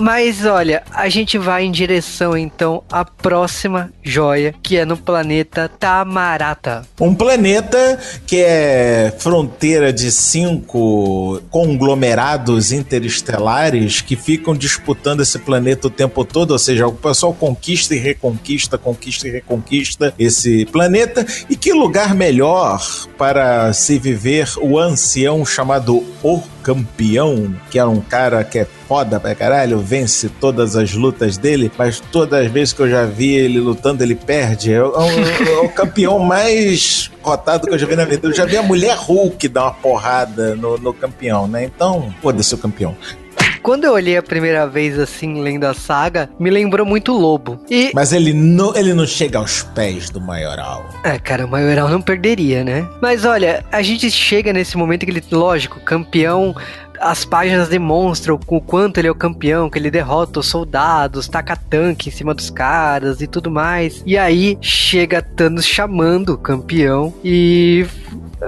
Mas 0.00 0.46
olha, 0.46 0.84
a 0.92 1.08
gente 1.08 1.36
vai 1.36 1.64
em 1.64 1.72
direção 1.72 2.36
então 2.36 2.84
à 2.90 3.04
próxima 3.04 3.90
joia, 4.02 4.54
que 4.62 4.76
é 4.76 4.84
no 4.84 4.96
planeta 4.96 5.68
Tamarata. 5.68 6.86
Um 7.00 7.12
planeta 7.14 7.98
que 8.24 8.40
é 8.40 9.12
fronteira 9.18 9.92
de 9.92 10.12
cinco 10.12 11.42
conglomerados 11.50 12.70
interestelares 12.70 14.00
que 14.00 14.14
ficam 14.14 14.54
disputando 14.54 15.20
esse 15.20 15.38
planeta 15.40 15.88
o 15.88 15.90
tempo 15.90 16.24
todo, 16.24 16.52
ou 16.52 16.58
seja, 16.58 16.86
o 16.86 16.92
pessoal 16.92 17.34
conquista 17.34 17.94
e 17.94 17.98
reconquista, 17.98 18.78
conquista 18.78 19.26
e 19.26 19.32
reconquista 19.32 20.14
esse 20.16 20.64
planeta. 20.66 21.26
E 21.50 21.56
que 21.56 21.72
lugar 21.72 22.14
melhor 22.14 22.80
para 23.18 23.72
se 23.72 23.98
viver 23.98 24.48
o 24.60 24.78
ancião 24.78 25.44
chamado 25.44 26.04
O 26.22 26.40
Campeão, 26.68 27.54
que 27.70 27.78
é 27.78 27.84
um 27.86 27.98
cara 27.98 28.44
que 28.44 28.58
é 28.58 28.66
foda 28.86 29.18
pra 29.18 29.34
caralho, 29.34 29.78
vence 29.78 30.28
todas 30.28 30.76
as 30.76 30.92
lutas 30.92 31.38
dele, 31.38 31.72
mas 31.78 31.98
todas 31.98 32.44
as 32.44 32.52
vezes 32.52 32.74
que 32.74 32.82
eu 32.82 32.90
já 32.90 33.06
vi 33.06 33.32
ele 33.32 33.58
lutando, 33.58 34.02
ele 34.02 34.14
perde. 34.14 34.74
É 34.74 34.84
o, 34.84 34.92
é 34.94 35.60
o 35.64 35.70
campeão 35.70 36.18
mais 36.18 37.10
rotado 37.22 37.66
que 37.66 37.72
eu 37.72 37.78
já 37.78 37.86
vi 37.86 37.96
na 37.96 38.04
vida. 38.04 38.28
Eu 38.28 38.34
já 38.34 38.44
vi 38.44 38.58
a 38.58 38.62
mulher 38.62 38.94
Hulk 38.98 39.48
dar 39.48 39.62
uma 39.62 39.70
porrada 39.72 40.54
no, 40.54 40.76
no 40.76 40.92
campeão, 40.92 41.48
né? 41.48 41.64
Então, 41.64 42.12
foda-se 42.20 42.54
o 42.54 42.58
campeão. 42.58 42.94
Quando 43.68 43.84
eu 43.84 43.92
olhei 43.92 44.16
a 44.16 44.22
primeira 44.22 44.66
vez 44.66 44.98
assim, 44.98 45.42
lendo 45.42 45.64
a 45.64 45.74
saga, 45.74 46.30
me 46.40 46.48
lembrou 46.48 46.86
muito 46.86 47.12
Lobo. 47.12 47.60
E... 47.68 47.90
Mas 47.94 48.14
ele 48.14 48.32
não, 48.32 48.74
ele 48.74 48.94
não 48.94 49.06
chega 49.06 49.38
aos 49.38 49.62
pés 49.62 50.08
do 50.08 50.18
Maioral. 50.18 50.88
É, 51.04 51.18
cara, 51.18 51.44
o 51.44 51.48
Maioral 51.50 51.86
não 51.90 52.00
perderia, 52.00 52.64
né? 52.64 52.88
Mas 53.02 53.26
olha, 53.26 53.62
a 53.70 53.82
gente 53.82 54.10
chega 54.10 54.54
nesse 54.54 54.78
momento 54.78 55.04
que 55.04 55.12
ele, 55.12 55.22
lógico, 55.30 55.80
campeão 55.80 56.56
as 56.98 57.26
páginas 57.26 57.68
demonstram 57.68 58.40
o 58.46 58.60
quanto 58.60 58.98
ele 58.98 59.08
é 59.08 59.10
o 59.10 59.14
campeão, 59.14 59.68
que 59.68 59.78
ele 59.78 59.90
derrota 59.90 60.40
os 60.40 60.46
soldados, 60.46 61.28
taca 61.28 61.54
tanque 61.54 62.08
em 62.08 62.12
cima 62.12 62.34
dos 62.34 62.48
caras 62.48 63.20
e 63.20 63.26
tudo 63.26 63.50
mais. 63.50 64.02
E 64.06 64.16
aí 64.16 64.56
chega 64.62 65.20
Thanos 65.20 65.66
chamando 65.66 66.30
o 66.30 66.38
campeão 66.38 67.12
e 67.22 67.86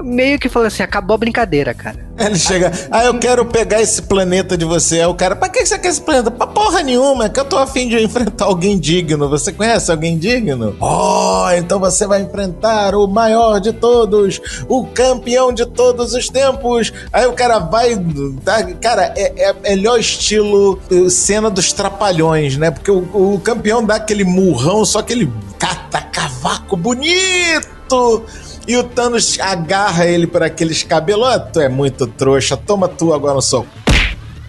meio 0.02 0.38
que 0.38 0.49
falou 0.49 0.66
assim: 0.66 0.82
acabou 0.82 1.14
a 1.14 1.18
brincadeira, 1.18 1.75
cara. 1.75 2.11
Ele 2.20 2.38
chega, 2.38 2.70
ah, 2.90 3.04
eu 3.04 3.18
quero 3.18 3.47
pegar 3.47 3.80
esse 3.80 4.02
planeta 4.02 4.56
de 4.56 4.64
você. 4.64 5.00
Aí 5.00 5.06
o 5.06 5.14
cara, 5.14 5.35
pra 5.35 5.49
que 5.49 5.64
você 5.64 5.78
quer 5.78 5.88
esse 5.88 6.00
planeta? 6.00 6.30
Pra 6.30 6.47
porra 6.47 6.82
nenhuma, 6.82 7.25
é 7.25 7.28
que 7.28 7.40
eu 7.40 7.44
tô 7.44 7.56
afim 7.56 7.88
de 7.88 7.97
enfrentar 8.04 8.44
alguém 8.44 8.78
digno. 8.78 9.28
Você 9.28 9.52
conhece 9.52 9.90
alguém 9.90 10.18
digno? 10.18 10.76
Oh, 10.80 11.50
então 11.56 11.80
você 11.80 12.06
vai 12.06 12.20
enfrentar 12.20 12.94
o 12.94 13.06
maior 13.06 13.59
de 13.59 13.73
todos, 13.73 14.40
o 14.68 14.87
campeão 14.87 15.52
de 15.52 15.64
todos 15.64 16.12
os 16.12 16.28
tempos. 16.28 16.92
Aí 17.12 17.26
o 17.26 17.32
cara 17.32 17.59
vai. 17.59 17.97
Tá, 18.44 18.62
cara, 18.75 19.14
é, 19.16 19.50
é 19.50 19.54
melhor 19.54 19.99
estilo 19.99 20.78
cena 21.09 21.49
dos 21.49 21.73
trapalhões, 21.73 22.56
né? 22.56 22.70
Porque 22.70 22.90
o, 22.90 23.35
o 23.35 23.40
campeão 23.40 23.85
dá 23.85 23.97
aquele 23.97 24.25
murrão, 24.25 24.85
só 24.85 25.00
que 25.00 25.12
ele 25.12 25.32
cata 25.59 26.02
cavaco 26.02 26.76
bonito 26.76 28.25
e 28.71 28.77
o 28.77 28.85
Thanos 28.85 29.37
agarra 29.41 30.07
ele 30.07 30.29
por 30.29 30.45
aqueles 30.45 30.85
cabelos. 30.85 31.27
Ah, 31.27 31.41
tu 31.41 31.61
é 31.61 31.69
muito 31.69 32.07
trouxa, 32.07 32.57
toma 32.57 32.87
tu 32.87 33.12
agora 33.12 33.35
no 33.35 33.43
soco. 33.43 33.67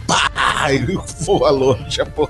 Pá! 0.06 0.72
E 0.72 0.96
voa 1.26 1.50
longe 1.50 2.00
a 2.00 2.06
porra. 2.06 2.30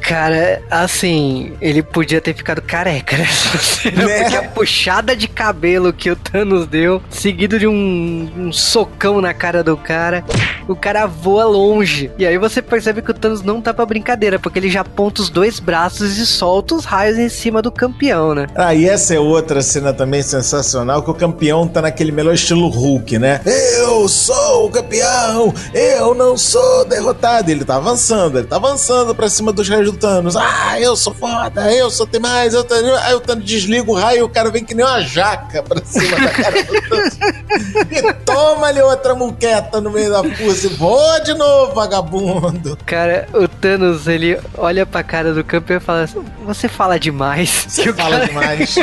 Cara, 0.00 0.62
assim, 0.70 1.52
ele 1.60 1.82
podia 1.82 2.20
ter 2.20 2.34
ficado 2.34 2.62
careca 2.62 3.18
nessa 3.18 3.58
cena, 3.58 4.06
né? 4.06 4.22
porque 4.22 4.36
a 4.36 4.42
puxada 4.44 5.14
de 5.14 5.28
cabelo 5.28 5.92
que 5.92 6.10
o 6.10 6.16
Thanos 6.16 6.66
deu, 6.66 7.02
seguido 7.10 7.58
de 7.58 7.66
um, 7.66 8.30
um, 8.36 8.52
socão 8.52 9.20
na 9.20 9.34
cara 9.34 9.62
do 9.62 9.76
cara, 9.76 10.24
o 10.68 10.76
cara 10.76 11.06
voa 11.06 11.44
longe. 11.44 12.10
E 12.18 12.26
aí 12.26 12.38
você 12.38 12.62
percebe 12.62 13.02
que 13.02 13.10
o 13.10 13.14
Thanos 13.14 13.42
não 13.42 13.60
tá 13.60 13.72
pra 13.72 13.86
brincadeira, 13.86 14.38
porque 14.38 14.58
ele 14.58 14.70
já 14.70 14.80
aponta 14.80 15.22
os 15.22 15.28
dois 15.28 15.60
braços 15.60 16.16
e 16.16 16.26
solta 16.26 16.74
os 16.74 16.84
raios 16.84 17.18
em 17.18 17.28
cima 17.28 17.60
do 17.60 17.70
campeão, 17.70 18.34
né? 18.34 18.46
Ah, 18.54 18.74
e 18.74 18.88
essa 18.88 19.14
é 19.14 19.20
outra 19.20 19.62
cena 19.62 19.92
também 19.92 20.22
sensacional, 20.22 21.02
que 21.02 21.10
o 21.10 21.14
campeão 21.14 21.66
tá 21.66 21.82
naquele 21.82 22.12
melhor 22.12 22.34
estilo 22.34 22.68
Hulk, 22.68 23.18
né? 23.18 23.40
Eu 23.44 24.08
sou 24.08 24.66
o 24.66 24.70
campeão, 24.70 25.52
eu 25.72 26.14
não 26.14 26.36
sou 26.36 26.84
derrotado. 26.84 27.50
Ele 27.50 27.64
tá 27.64 27.76
avançando, 27.76 28.38
ele 28.38 28.46
tá 28.46 28.56
avançando 28.56 29.14
pra 29.14 29.28
cima 29.28 29.52
dos 29.52 29.68
raios 29.68 29.90
do 29.90 29.96
Thanos. 29.96 30.36
Ah, 30.36 30.80
eu 30.80 30.96
sou 30.96 31.14
foda, 31.14 31.72
eu 31.72 31.90
sou 31.90 32.06
demais, 32.06 32.54
eu 32.54 32.64
tenho... 32.64 32.94
Aí 32.96 33.14
o 33.14 33.20
Thanos 33.20 33.44
desliga 33.44 33.90
o 33.90 33.94
raio 33.94 34.20
e 34.20 34.22
o 34.22 34.28
cara 34.28 34.50
vem 34.50 34.64
que 34.64 34.74
nem 34.74 34.84
uma 34.84 35.00
jaca 35.00 35.62
pra 35.62 35.84
cima 35.84 36.16
da 36.16 36.28
cara 36.30 36.62
do 36.62 36.88
Thanos. 36.88 37.18
e 37.90 38.12
toma-lhe 38.24 38.80
outra 38.80 39.14
muqueta 39.14 39.80
no 39.80 39.90
meio 39.90 40.10
da 40.10 40.22
fuça 40.22 40.53
e 40.62 40.68
voa 40.68 41.18
de 41.20 41.34
novo, 41.34 41.74
vagabundo. 41.74 42.78
Cara, 42.86 43.26
o 43.32 43.48
Thanos, 43.48 44.06
ele 44.06 44.38
olha 44.56 44.86
pra 44.86 45.02
cara 45.02 45.32
do 45.32 45.42
campeão 45.42 45.78
e 45.78 45.80
fala 45.80 46.02
assim, 46.02 46.24
você 46.44 46.68
fala 46.68 47.00
demais. 47.00 47.64
Você 47.68 47.92
fala 47.92 48.20
cara... 48.20 48.26
demais. 48.26 48.76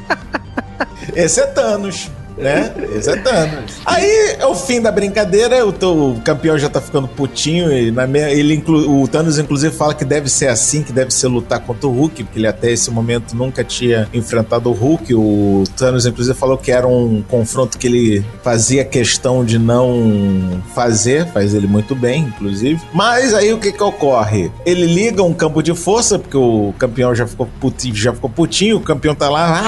Esse 1.14 1.40
é 1.40 1.46
Thanos. 1.46 2.10
Né? 2.40 2.72
Esse 2.94 3.10
é 3.10 3.16
Thanos. 3.16 3.80
Aí 3.84 4.36
é 4.38 4.46
o 4.46 4.54
fim 4.54 4.80
da 4.80 4.90
brincadeira, 4.90 5.66
o 5.66 5.72
teu 5.72 6.20
campeão 6.24 6.58
já 6.58 6.68
tá 6.68 6.80
ficando 6.80 7.06
putinho 7.06 7.72
e 7.72 7.90
na 7.90 8.10
ele 8.10 8.54
inclu... 8.54 9.02
o 9.02 9.06
Thanos 9.06 9.38
inclusive 9.38 9.74
fala 9.74 9.94
que 9.94 10.04
deve 10.04 10.28
ser 10.28 10.48
assim, 10.48 10.82
que 10.82 10.92
deve 10.92 11.12
ser 11.12 11.28
lutar 11.28 11.60
contra 11.60 11.86
o 11.86 11.92
Hulk, 11.92 12.24
porque 12.24 12.38
ele 12.38 12.46
até 12.46 12.72
esse 12.72 12.90
momento 12.90 13.36
nunca 13.36 13.62
tinha 13.62 14.08
enfrentado 14.12 14.70
o 14.70 14.72
Hulk. 14.72 15.14
O 15.14 15.64
Thanos 15.76 16.06
inclusive 16.06 16.36
falou 16.36 16.58
que 16.58 16.72
era 16.72 16.86
um 16.86 17.22
confronto 17.28 17.78
que 17.78 17.86
ele 17.86 18.24
fazia 18.42 18.84
questão 18.84 19.44
de 19.44 19.58
não 19.58 20.62
fazer, 20.74 21.26
faz 21.26 21.54
ele 21.54 21.66
muito 21.66 21.94
bem, 21.94 22.24
inclusive. 22.24 22.80
Mas 22.92 23.34
aí 23.34 23.52
o 23.52 23.58
que 23.58 23.72
que 23.72 23.82
ocorre? 23.82 24.50
Ele 24.64 24.86
liga 24.86 25.22
um 25.22 25.34
campo 25.34 25.62
de 25.62 25.74
força, 25.74 26.18
porque 26.18 26.36
o 26.36 26.74
campeão 26.78 27.14
já 27.14 27.26
ficou 27.26 27.48
putinho, 27.60 27.94
já 27.94 28.12
ficou 28.12 28.30
putinho, 28.30 28.76
o 28.76 28.80
campeão 28.80 29.14
tá 29.14 29.28
lá, 29.28 29.62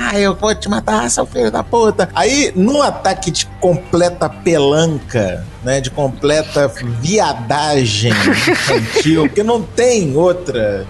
ah, 0.00 0.18
eu 0.18 0.34
vou 0.34 0.54
te 0.54 0.68
matar, 0.68 1.10
seu 1.10 1.26
filho 1.26 1.50
da 1.50 1.62
puta. 1.62 2.01
Aí, 2.14 2.52
num 2.54 2.82
ataque 2.82 3.30
de 3.30 3.46
completa 3.60 4.28
pelanca, 4.28 5.44
né, 5.62 5.80
de 5.80 5.90
completa 5.90 6.68
viadagem 7.00 8.12
infantil, 8.12 9.28
que 9.30 9.42
não 9.42 9.62
tem 9.62 10.16
outra, 10.16 10.86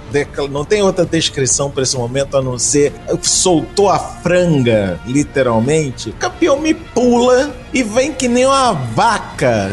não 0.50 0.64
tem 0.64 0.82
outra 0.82 1.04
descrição 1.04 1.70
para 1.70 1.82
esse 1.82 1.96
momento 1.96 2.36
a 2.36 2.42
não 2.42 2.58
ser 2.58 2.92
soltou 3.20 3.90
a 3.90 3.98
franga, 3.98 4.98
literalmente. 5.06 6.10
O 6.10 6.14
campeão 6.14 6.58
me 6.58 6.72
pula 6.72 7.54
e 7.72 7.82
vem 7.82 8.12
que 8.12 8.28
nem 8.28 8.46
uma 8.46 8.72
vaca 8.72 9.70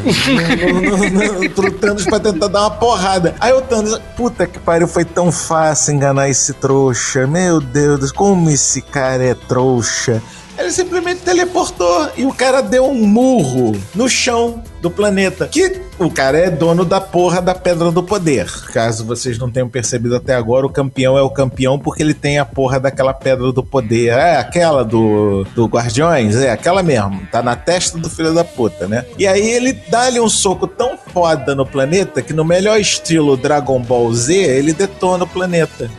pro 1.55 1.71
Thanos 1.71 2.05
pra 2.05 2.19
tentar 2.19 2.47
dar 2.47 2.61
uma 2.61 2.71
porrada. 2.71 3.35
Aí 3.39 3.53
o 3.53 3.61
Thanos, 3.61 3.99
puta 4.15 4.47
que 4.47 4.59
pariu, 4.59 4.87
foi 4.87 5.05
tão 5.05 5.31
fácil 5.31 5.93
enganar 5.93 6.29
esse 6.29 6.53
trouxa. 6.53 7.27
Meu 7.27 7.59
Deus, 7.59 8.11
como 8.11 8.49
esse 8.49 8.81
cara 8.81 9.23
é 9.23 9.33
trouxa. 9.33 10.21
Ele 10.59 10.71
simplesmente 10.71 11.21
teleportou 11.21 12.09
e 12.17 12.25
o 12.25 12.33
cara 12.33 12.61
deu 12.61 12.85
um 12.85 13.07
murro 13.07 13.71
no 13.95 14.09
chão 14.09 14.61
do 14.81 14.91
planeta. 14.91 15.47
Que 15.47 15.81
o 15.97 16.11
cara 16.11 16.37
é 16.37 16.49
dono 16.49 16.83
da 16.83 16.99
porra 16.99 17.41
da 17.41 17.55
Pedra 17.55 17.91
do 17.91 18.03
Poder. 18.03 18.45
Caso 18.73 19.05
vocês 19.05 19.37
não 19.37 19.49
tenham 19.49 19.69
percebido 19.69 20.15
até 20.15 20.35
agora, 20.35 20.65
o 20.65 20.69
campeão 20.69 21.17
é 21.17 21.21
o 21.21 21.29
campeão 21.29 21.79
porque 21.79 22.03
ele 22.03 22.13
tem 22.13 22.39
a 22.39 22.45
porra 22.45 22.79
daquela 22.79 23.13
Pedra 23.13 23.51
do 23.51 23.63
Poder. 23.63 24.09
É 24.09 24.37
aquela 24.37 24.83
do, 24.83 25.45
do 25.55 25.65
Guardiões? 25.65 26.35
É 26.35 26.51
aquela 26.51 26.83
mesmo. 26.83 27.25
Tá 27.31 27.41
na 27.41 27.55
testa 27.55 27.97
do 27.97 28.09
filho 28.09 28.33
da 28.33 28.43
puta, 28.43 28.85
né? 28.87 29.05
E 29.17 29.25
aí 29.25 29.49
ele 29.49 29.71
dá-lhe 29.71 30.19
um 30.19 30.29
soco 30.29 30.67
tão 30.67 30.97
foda 30.97 31.55
no 31.55 31.65
planeta 31.65 32.21
que 32.21 32.33
no 32.33 32.43
melhor 32.43 32.79
estilo 32.79 33.37
Dragon 33.37 33.79
Ball 33.79 34.13
Z, 34.13 34.33
ele 34.35 34.73
detona 34.73 35.23
o 35.23 35.27
planeta. 35.27 35.89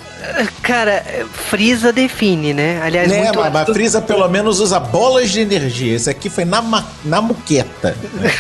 Cara, 0.63 1.05
Frieza 1.33 1.93
define, 1.93 2.53
né? 2.53 2.81
Aliás, 2.83 3.09
né, 3.09 3.25
muito 3.25 3.39
mas, 3.39 3.53
mas 3.53 3.69
Frieza 3.69 4.01
pelo 4.01 4.29
menos 4.29 4.61
usa 4.61 4.79
bolas 4.79 5.31
de 5.31 5.41
energia. 5.41 5.95
Esse 5.97 6.11
aqui 6.11 6.29
foi 6.29 6.45
na, 6.45 6.85
na 7.05 7.21
muqueta. 7.21 7.97
Né? 8.15 8.31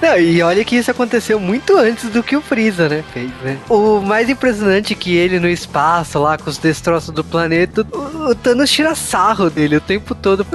Não, 0.00 0.18
e 0.18 0.42
olha 0.42 0.64
que 0.64 0.76
isso 0.76 0.90
aconteceu 0.90 1.38
muito 1.38 1.76
antes 1.76 2.10
do 2.10 2.22
que 2.22 2.36
o 2.36 2.40
Frieza, 2.40 2.88
né? 2.88 3.04
Fez, 3.12 3.30
né? 3.42 3.58
O 3.68 4.00
mais 4.00 4.28
impressionante 4.28 4.92
é 4.92 4.96
que 4.96 5.16
ele 5.16 5.38
no 5.38 5.48
espaço, 5.48 6.18
lá 6.18 6.38
com 6.38 6.48
os 6.48 6.58
destroços 6.58 7.14
do 7.14 7.22
planeta, 7.22 7.86
o, 7.92 8.30
o 8.30 8.34
Thanos 8.34 8.70
tira 8.70 8.94
sarro 8.94 9.50
dele 9.50 9.76
o 9.76 9.80
tempo 9.80 10.14
todo. 10.14 10.46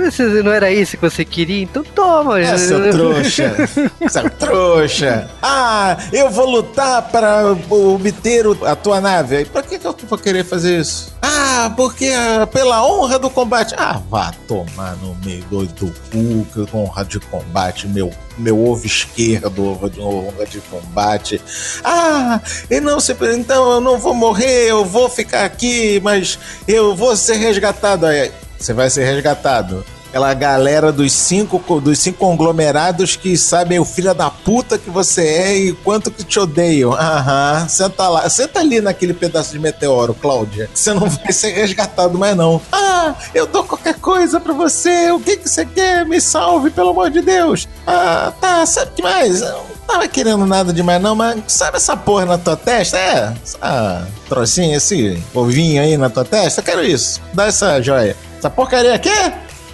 Não 0.44 0.52
era 0.52 0.72
isso 0.72 0.98
que 0.98 1.02
você 1.02 1.24
queria? 1.24 1.64
Então 1.64 1.84
toma. 1.84 2.40
É, 2.40 2.58
seu 2.58 2.92
trouxa. 2.92 3.56
seu 4.10 4.30
trouxa. 4.32 5.30
Ah, 5.42 5.98
eu 6.12 6.30
vou 6.30 6.50
lutar 6.50 7.02
para 7.04 7.56
obter 7.70 8.46
a 8.66 8.76
tua 8.76 9.00
nave. 9.00 9.46
Pra 9.46 9.62
que, 9.62 9.80
que 9.80 9.88
eu 9.88 9.96
vou 10.08 10.18
querer 10.24 10.44
fazer 10.44 10.80
isso? 10.80 11.14
Ah, 11.22 11.72
porque 11.76 12.08
ah, 12.08 12.48
pela 12.48 12.86
honra 12.86 13.20
do 13.20 13.30
combate. 13.30 13.76
Ah, 13.78 14.02
vá 14.10 14.34
tomar 14.48 14.96
no 14.98 15.16
meio 15.24 15.44
do, 15.46 15.66
do 15.66 15.94
cu, 16.10 16.48
que 16.52 16.76
honra 16.76 17.04
de 17.04 17.20
combate, 17.20 17.88
meu 17.88 18.12
meu 18.38 18.66
ovo 18.66 18.86
esquerdo, 18.86 19.78
de 19.90 20.00
honra 20.00 20.46
de 20.46 20.60
combate. 20.62 21.40
Ah, 21.84 22.42
e 22.70 22.80
não 22.80 23.00
se 23.00 23.16
então 23.36 23.74
eu 23.74 23.82
não 23.82 24.00
vou 24.00 24.14
morrer, 24.14 24.70
eu 24.70 24.84
vou 24.84 25.08
ficar 25.10 25.46
aqui, 25.46 26.00
mas 26.04 26.40
eu 26.68 26.96
vou 26.96 27.16
ser 27.16 27.36
resgatado. 27.36 28.06
Aí, 28.06 28.32
você 28.58 28.74
vai 28.74 28.90
ser 28.90 29.04
resgatado 29.04 29.86
aquela 30.14 30.32
galera 30.36 30.92
dos 30.92 31.12
cinco, 31.12 31.82
dos 31.82 31.98
cinco 31.98 32.20
conglomerados 32.20 33.16
que 33.16 33.36
sabem 33.36 33.80
o 33.80 33.86
filho 33.86 34.14
da 34.14 34.30
puta 34.30 34.78
que 34.78 34.92
você 34.92 35.26
é 35.26 35.58
e 35.58 35.74
quanto 35.74 36.12
que 36.12 36.24
te 36.24 36.40
odeiam. 36.40 36.94
Aham, 36.94 37.68
senta 37.68 38.08
lá. 38.08 38.30
Senta 38.30 38.60
ali 38.60 38.80
naquele 38.80 39.16
pedaço 39.16 39.52
de 39.54 39.58
meteoro, 39.58 40.14
Cláudia. 40.14 40.70
Você 40.72 40.94
não 40.94 41.10
vai 41.10 41.34
ser 41.34 41.54
resgatado 41.54 42.16
mais, 42.20 42.38
não. 42.38 42.62
Ah, 42.72 43.16
eu 43.34 43.48
dou 43.48 43.64
qualquer 43.64 43.96
coisa 43.96 44.40
pra 44.40 44.54
você. 44.54 45.12
O 45.12 45.20
que 45.20 45.36
que 45.38 45.50
você 45.50 45.66
quer? 45.66 46.06
Me 46.06 46.22
salve, 46.22 46.70
pelo 46.70 46.92
amor 46.92 47.10
de 47.10 47.22
Deus. 47.22 47.68
Ah, 47.88 48.32
tá, 48.40 48.64
sabe 48.68 48.92
o 48.92 48.94
que 48.94 49.02
mais? 49.02 49.42
Eu 49.42 49.48
não 49.48 49.66
tava 49.88 50.08
querendo 50.08 50.46
nada 50.46 50.72
demais, 50.72 51.02
não, 51.02 51.16
mas 51.16 51.42
sabe 51.48 51.78
essa 51.78 51.98
porra 51.98 52.28
na 52.28 52.38
tua 52.38 52.56
testa? 52.56 53.00
É, 53.00 53.34
essa 53.44 54.08
trocinha, 54.30 54.78
esse 54.78 55.24
ovinho 55.34 55.82
aí 55.82 55.98
na 55.98 56.08
tua 56.08 56.24
testa? 56.24 56.62
Eu 56.62 56.66
quero 56.66 56.84
isso. 56.84 57.20
Dá 57.34 57.48
essa 57.48 57.82
joia. 57.82 58.16
Essa 58.38 58.52
porcaria 58.52 58.94
aqui? 58.94 59.10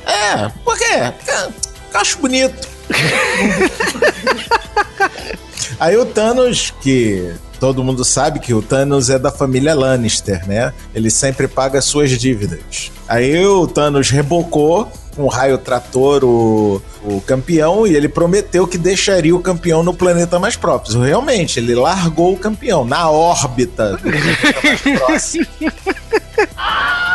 É, 0.10 0.50
por 0.64 0.78
quê? 0.78 1.14
Porque 1.18 1.32
eu 1.32 2.00
acho 2.00 2.18
bonito. 2.20 2.68
Aí 5.80 5.96
o 5.96 6.06
Thanos, 6.06 6.74
que 6.82 7.34
todo 7.60 7.84
mundo 7.84 8.04
sabe 8.04 8.40
que 8.40 8.54
o 8.54 8.62
Thanos 8.62 9.10
é 9.10 9.20
da 9.20 9.32
família 9.32 9.76
Lannister, 9.76 10.48
né? 10.48 10.74
Ele 10.94 11.10
sempre 11.10 11.48
paga 11.48 11.82
suas 11.82 12.12
dívidas. 12.12 12.92
Aí 13.08 13.46
o 13.46 13.68
Thanos 13.68 14.10
rebocou 14.10 14.92
com 15.16 15.24
um 15.24 15.28
raio 15.28 15.58
trator 15.58 16.24
o, 16.24 16.82
o 17.04 17.22
campeão 17.22 17.86
e 17.86 17.96
ele 17.96 18.08
prometeu 18.08 18.68
que 18.68 18.78
deixaria 18.78 19.36
o 19.36 19.40
campeão 19.40 19.84
no 19.84 19.94
planeta 19.94 20.40
mais 20.40 20.56
próximo. 20.56 21.04
Realmente, 21.04 21.60
ele 21.60 21.76
largou 21.76 22.34
o 22.34 22.38
campeão 22.38 22.86
na 22.86 23.10
órbita 23.10 23.94
do 23.94 24.00
planeta 24.00 24.56
mais 24.64 24.82
próximo. 24.82 25.48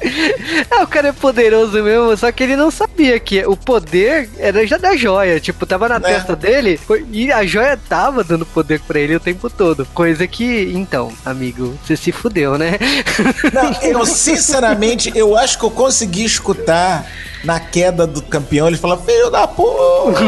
Ah, 0.70 0.82
o 0.82 0.86
cara 0.86 1.08
é 1.08 1.12
poderoso 1.12 1.82
mesmo, 1.82 2.16
só 2.16 2.30
que 2.30 2.42
ele 2.42 2.54
não 2.54 2.70
sabia 2.70 3.18
que 3.18 3.44
o 3.44 3.56
poder 3.56 4.28
era 4.38 4.66
já 4.66 4.76
da 4.76 4.96
joia. 4.96 5.40
Tipo, 5.40 5.66
tava 5.66 5.88
na 5.88 5.96
é. 5.96 6.00
testa 6.00 6.36
dele 6.36 6.78
e 7.10 7.32
a 7.32 7.44
joia 7.44 7.76
tava 7.88 8.22
dando 8.22 8.46
poder 8.46 8.80
pra 8.80 8.98
ele 8.98 9.16
o 9.16 9.20
tempo 9.20 9.48
todo. 9.50 9.86
Coisa 9.86 10.26
que, 10.26 10.72
então, 10.74 11.12
amigo, 11.24 11.76
você 11.84 11.96
se 11.96 12.12
fudeu, 12.12 12.56
né? 12.56 12.78
Não, 13.52 13.72
eu 13.82 14.06
sinceramente, 14.06 15.12
eu 15.14 15.36
acho 15.36 15.58
que 15.58 15.64
eu 15.64 15.70
consegui 15.70 16.24
escutar 16.24 17.06
na 17.44 17.58
queda 17.58 18.06
do 18.06 18.22
campeão 18.22 18.68
ele 18.68 18.76
fala: 18.76 18.98
Filho 18.98 19.30
da 19.30 19.46
porra! 19.46 20.20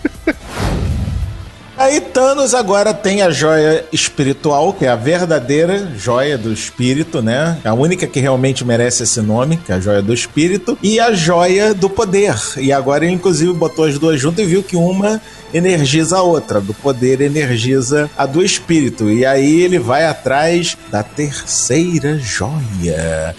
Aí 1.79 2.01
Thanos 2.01 2.53
agora 2.53 2.93
tem 2.93 3.21
a 3.21 3.29
joia 3.29 3.85
espiritual, 3.89 4.73
que 4.73 4.83
é 4.83 4.89
a 4.89 4.97
verdadeira 4.97 5.89
joia 5.95 6.37
do 6.37 6.51
espírito, 6.51 7.21
né? 7.21 7.57
A 7.63 7.73
única 7.73 8.05
que 8.05 8.19
realmente 8.19 8.65
merece 8.65 9.03
esse 9.03 9.21
nome, 9.21 9.55
que 9.55 9.71
é 9.71 9.75
a 9.75 9.79
joia 9.79 10.01
do 10.01 10.13
espírito, 10.13 10.77
e 10.83 10.99
a 10.99 11.13
joia 11.13 11.73
do 11.73 11.89
poder. 11.89 12.35
E 12.57 12.73
agora 12.73 13.05
ele 13.05 13.13
inclusive 13.13 13.53
botou 13.53 13.85
as 13.85 13.97
duas 13.97 14.19
juntas 14.19 14.43
e 14.43 14.49
viu 14.49 14.61
que 14.61 14.75
uma 14.75 15.21
energiza 15.53 16.17
a 16.17 16.21
outra, 16.21 16.59
do 16.59 16.73
poder 16.73 17.21
energiza 17.21 18.11
a 18.17 18.25
do 18.25 18.43
espírito. 18.43 19.09
E 19.09 19.25
aí 19.25 19.61
ele 19.61 19.79
vai 19.79 20.05
atrás 20.05 20.75
da 20.91 21.01
terceira 21.01 22.19
joia. 22.19 23.33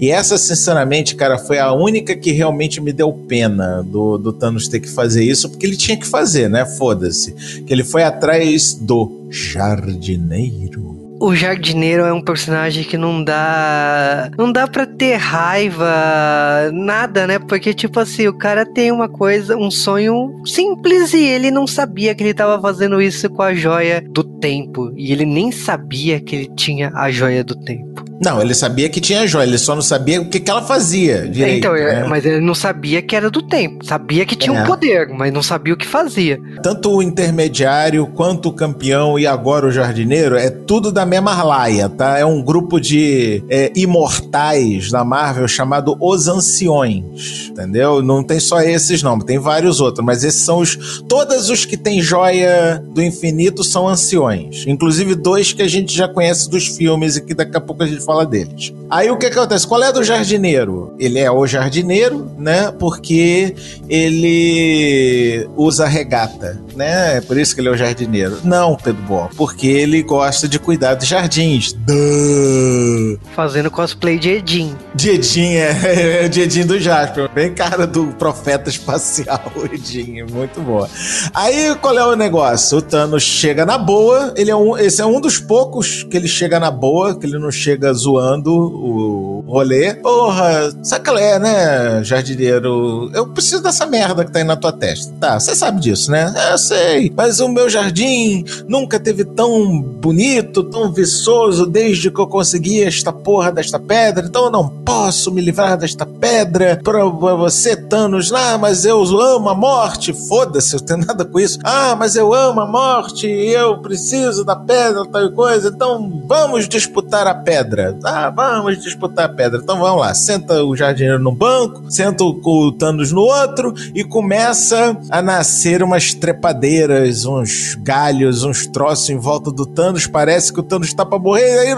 E 0.00 0.10
essa, 0.10 0.36
sinceramente, 0.36 1.14
cara, 1.14 1.38
foi 1.38 1.58
a 1.58 1.72
única 1.72 2.16
que 2.16 2.32
realmente 2.32 2.80
me 2.80 2.92
deu 2.92 3.12
pena 3.12 3.82
do, 3.82 4.18
do 4.18 4.32
Thanos 4.32 4.68
ter 4.68 4.80
que 4.80 4.90
fazer 4.90 5.24
isso, 5.24 5.48
porque 5.48 5.66
ele 5.66 5.76
tinha 5.76 5.96
que 5.96 6.06
fazer, 6.06 6.48
né? 6.48 6.64
Foda-se. 6.64 7.32
Que 7.62 7.72
ele 7.72 7.84
foi 7.84 8.02
atrás 8.02 8.74
do 8.74 9.28
jardineiro. 9.30 10.94
O 11.20 11.34
jardineiro 11.34 12.02
é 12.02 12.12
um 12.12 12.20
personagem 12.20 12.84
que 12.84 12.98
não 12.98 13.22
dá. 13.22 14.30
Não 14.36 14.50
dá 14.50 14.66
pra 14.66 14.83
ter 14.96 15.16
raiva, 15.16 16.70
nada, 16.72 17.26
né? 17.26 17.38
Porque, 17.38 17.74
tipo 17.74 18.00
assim, 18.00 18.26
o 18.26 18.36
cara 18.36 18.64
tem 18.64 18.90
uma 18.90 19.08
coisa, 19.08 19.56
um 19.56 19.70
sonho 19.70 20.42
simples 20.44 21.12
e 21.12 21.22
ele 21.22 21.50
não 21.50 21.66
sabia 21.66 22.14
que 22.14 22.22
ele 22.22 22.34
tava 22.34 22.60
fazendo 22.60 23.00
isso 23.00 23.28
com 23.30 23.42
a 23.42 23.54
joia 23.54 24.02
do 24.10 24.24
tempo. 24.24 24.92
E 24.96 25.12
ele 25.12 25.24
nem 25.24 25.50
sabia 25.50 26.20
que 26.20 26.36
ele 26.36 26.50
tinha 26.54 26.92
a 26.94 27.10
joia 27.10 27.42
do 27.44 27.54
tempo. 27.54 28.04
Não, 28.22 28.40
ele 28.40 28.54
sabia 28.54 28.88
que 28.88 29.00
tinha 29.00 29.26
joia, 29.26 29.46
ele 29.46 29.58
só 29.58 29.74
não 29.74 29.82
sabia 29.82 30.20
o 30.20 30.28
que, 30.28 30.38
que 30.38 30.50
ela 30.50 30.62
fazia 30.62 31.28
direito. 31.28 31.58
Então, 31.58 31.72
né? 31.74 32.04
mas 32.08 32.24
ele 32.24 32.40
não 32.40 32.54
sabia 32.54 33.02
que 33.02 33.16
era 33.16 33.30
do 33.30 33.42
tempo. 33.42 33.84
Sabia 33.84 34.24
que 34.24 34.36
tinha 34.36 34.56
é. 34.56 34.62
um 34.62 34.66
poder, 34.66 35.08
mas 35.08 35.32
não 35.32 35.42
sabia 35.42 35.74
o 35.74 35.76
que 35.76 35.86
fazia. 35.86 36.38
Tanto 36.62 36.90
o 36.90 37.02
intermediário, 37.02 38.06
quanto 38.06 38.48
o 38.48 38.52
campeão 38.52 39.18
e 39.18 39.26
agora 39.26 39.66
o 39.66 39.70
jardineiro, 39.70 40.36
é 40.36 40.48
tudo 40.48 40.92
da 40.92 41.04
mesma 41.04 41.42
laia, 41.42 41.88
tá? 41.88 42.18
É 42.18 42.24
um 42.24 42.42
grupo 42.42 42.80
de 42.80 43.42
é, 43.50 43.72
imortais 43.74 44.83
da 44.90 45.04
Marvel 45.04 45.46
chamado 45.48 45.96
Os 46.00 46.28
Anciões, 46.28 47.50
entendeu? 47.50 48.02
Não 48.02 48.22
tem 48.22 48.40
só 48.40 48.60
esses 48.60 49.02
não, 49.02 49.18
tem 49.18 49.38
vários 49.38 49.80
outros, 49.80 50.04
mas 50.04 50.24
esses 50.24 50.42
são 50.42 50.58
os 50.58 51.02
todos 51.08 51.48
os 51.50 51.64
que 51.64 51.76
tem 51.76 52.00
joia 52.00 52.82
do 52.92 53.02
infinito 53.02 53.62
são 53.64 53.88
anciões, 53.88 54.64
inclusive 54.66 55.14
dois 55.14 55.52
que 55.52 55.62
a 55.62 55.68
gente 55.68 55.94
já 55.94 56.08
conhece 56.08 56.48
dos 56.48 56.68
filmes 56.68 57.16
e 57.16 57.20
que 57.20 57.34
daqui 57.34 57.56
a 57.56 57.60
pouco 57.60 57.82
a 57.82 57.86
gente 57.86 58.04
fala 58.04 58.26
deles. 58.26 58.72
Aí 58.90 59.10
o 59.10 59.16
que, 59.16 59.26
acontece? 59.26 59.66
Qual 59.66 59.82
é 59.82 59.92
do 59.92 60.04
jardineiro? 60.04 60.94
Ele 60.98 61.18
é 61.18 61.30
o 61.30 61.46
jardineiro, 61.46 62.30
né? 62.38 62.70
Porque 62.70 63.54
ele 63.88 65.48
usa 65.56 65.86
regata, 65.86 66.60
né? 66.76 67.16
É 67.16 67.20
por 67.20 67.36
isso 67.36 67.54
que 67.54 67.60
ele 67.60 67.68
é 67.68 67.72
o 67.72 67.76
jardineiro. 67.76 68.38
Não, 68.44 68.76
Pedro 68.76 69.02
Bom, 69.02 69.28
porque 69.36 69.66
ele 69.66 70.02
gosta 70.02 70.46
de 70.46 70.58
cuidar 70.58 70.94
dos 70.94 71.08
jardins. 71.08 71.72
Duh. 71.72 73.18
Fazendo 73.34 73.70
cosplay 73.70 74.18
de 74.18 74.30
Edin. 74.30 74.73
De 74.94 75.10
Edin, 75.10 75.54
é, 75.54 76.22
é 76.22 76.26
o 76.26 76.28
de 76.28 76.40
Edin 76.42 76.66
do 76.66 76.78
Jasper. 76.78 77.28
Bem 77.32 77.54
cara 77.54 77.86
do 77.86 78.08
profeta 78.18 78.70
espacial, 78.70 79.52
Edin. 79.72 80.22
Muito 80.30 80.60
boa. 80.60 80.88
Aí 81.32 81.74
qual 81.80 81.98
é 81.98 82.06
o 82.06 82.14
negócio? 82.14 82.78
O 82.78 82.82
Thanos 82.82 83.22
chega 83.22 83.66
na 83.66 83.78
boa. 83.78 84.32
Ele 84.36 84.50
é 84.50 84.56
um, 84.56 84.76
esse 84.76 85.00
é 85.00 85.06
um 85.06 85.20
dos 85.20 85.38
poucos 85.38 86.02
que 86.04 86.16
ele 86.16 86.28
chega 86.28 86.60
na 86.60 86.70
boa, 86.70 87.18
que 87.18 87.26
ele 87.26 87.38
não 87.38 87.50
chega 87.50 87.92
zoando 87.92 88.52
o 88.52 89.33
rolê. 89.46 89.94
Porra, 89.94 90.72
sabe 90.82 91.04
que 91.04 91.10
é, 91.10 91.38
né, 91.38 92.04
jardineiro? 92.04 93.10
Eu 93.14 93.26
preciso 93.28 93.62
dessa 93.62 93.86
merda 93.86 94.24
que 94.24 94.32
tá 94.32 94.38
aí 94.38 94.44
na 94.44 94.56
tua 94.56 94.72
testa. 94.72 95.12
Tá, 95.20 95.38
você 95.38 95.54
sabe 95.54 95.80
disso, 95.80 96.10
né? 96.10 96.32
É, 96.36 96.52
eu 96.52 96.58
sei. 96.58 97.12
Mas 97.14 97.40
o 97.40 97.48
meu 97.48 97.68
jardim 97.68 98.44
nunca 98.66 98.98
teve 98.98 99.24
tão 99.24 99.80
bonito, 99.80 100.64
tão 100.64 100.92
viçoso 100.92 101.66
desde 101.66 102.10
que 102.10 102.20
eu 102.20 102.26
consegui 102.26 102.82
esta 102.82 103.12
porra 103.12 103.52
desta 103.52 103.78
pedra. 103.78 104.26
Então 104.26 104.46
eu 104.46 104.50
não 104.50 104.68
posso 104.68 105.30
me 105.32 105.40
livrar 105.40 105.76
desta 105.76 106.06
pedra 106.06 106.80
pra 106.82 107.04
você, 107.04 107.76
Thanos. 107.76 108.32
Ah, 108.32 108.58
mas 108.58 108.84
eu 108.84 109.20
amo 109.20 109.48
a 109.48 109.54
morte. 109.54 110.12
Foda-se, 110.28 110.74
eu 110.74 110.80
tenho 110.80 111.06
nada 111.06 111.24
com 111.24 111.38
isso. 111.38 111.58
Ah, 111.62 111.94
mas 111.96 112.16
eu 112.16 112.32
amo 112.32 112.60
a 112.60 112.66
morte 112.66 113.26
eu 113.26 113.78
preciso 113.78 114.44
da 114.44 114.56
pedra, 114.56 115.04
tal 115.06 115.30
coisa. 115.32 115.68
Então 115.68 116.22
vamos 116.26 116.68
disputar 116.68 117.26
a 117.26 117.34
pedra. 117.34 117.96
Ah, 118.04 118.30
vamos 118.30 118.82
disputar 118.82 119.26
a 119.26 119.33
pedra. 119.34 119.60
Então 119.62 119.78
vamos 119.78 120.00
lá. 120.00 120.14
Senta 120.14 120.64
o 120.64 120.76
jardineiro 120.76 121.18
no 121.18 121.32
banco, 121.32 121.90
senta 121.90 122.24
o 122.24 122.72
Thanos 122.72 123.12
no 123.12 123.22
outro 123.22 123.74
e 123.94 124.04
começa 124.04 124.96
a 125.10 125.22
nascer 125.22 125.82
umas 125.82 126.14
trepadeiras, 126.14 127.24
uns 127.24 127.74
galhos, 127.74 128.44
uns 128.44 128.66
troços 128.66 129.10
em 129.10 129.18
volta 129.18 129.50
do 129.50 129.66
Thanos. 129.66 130.06
Parece 130.06 130.52
que 130.52 130.60
o 130.60 130.62
Thanos 130.62 130.92
tá 130.92 131.04
pra 131.04 131.18
morrer. 131.18 131.58
Aí 131.58 131.74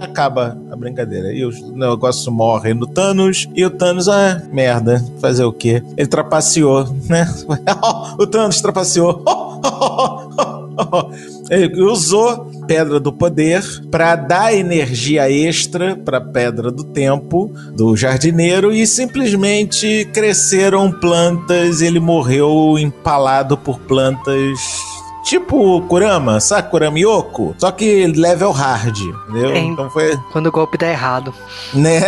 acaba 0.00 0.56
a 0.70 0.76
brincadeira. 0.76 1.32
E 1.32 1.44
o 1.44 1.50
negócio 1.76 2.30
morre 2.32 2.74
no 2.74 2.86
Thanos. 2.86 3.48
E 3.54 3.64
o 3.64 3.70
Thanos, 3.70 4.08
ah, 4.08 4.42
merda, 4.52 5.04
fazer 5.20 5.44
o 5.44 5.52
quê? 5.52 5.82
Ele 5.96 6.06
trapaceou, 6.08 6.84
né? 7.08 7.28
o 8.18 8.26
Thanos 8.26 8.60
trapaceou. 8.60 9.24
Ele 11.50 11.80
usou 11.82 12.50
Pedra 12.66 12.98
do 12.98 13.12
Poder 13.12 13.62
para 13.90 14.16
dar 14.16 14.54
energia 14.54 15.30
extra 15.30 15.96
para 15.96 16.20
Pedra 16.20 16.70
do 16.70 16.84
Tempo 16.84 17.52
do 17.72 17.96
jardineiro 17.96 18.72
e 18.72 18.86
simplesmente 18.86 20.08
cresceram 20.12 20.90
plantas. 20.90 21.80
Ele 21.80 22.00
morreu 22.00 22.76
empalado 22.78 23.56
por 23.56 23.78
plantas 23.80 24.85
Tipo 25.26 25.80
Kurama, 25.88 26.38
sabe 26.38 26.70
Kurama 26.70 27.00
Yoko? 27.00 27.52
Só 27.58 27.72
que 27.72 28.06
level 28.06 28.52
hard, 28.52 28.96
entendeu? 29.28 29.50
É, 29.50 29.58
então 29.58 29.90
foi. 29.90 30.16
Quando 30.30 30.46
o 30.46 30.52
golpe 30.52 30.78
dá 30.78 30.88
errado. 30.88 31.34
Né? 31.74 32.00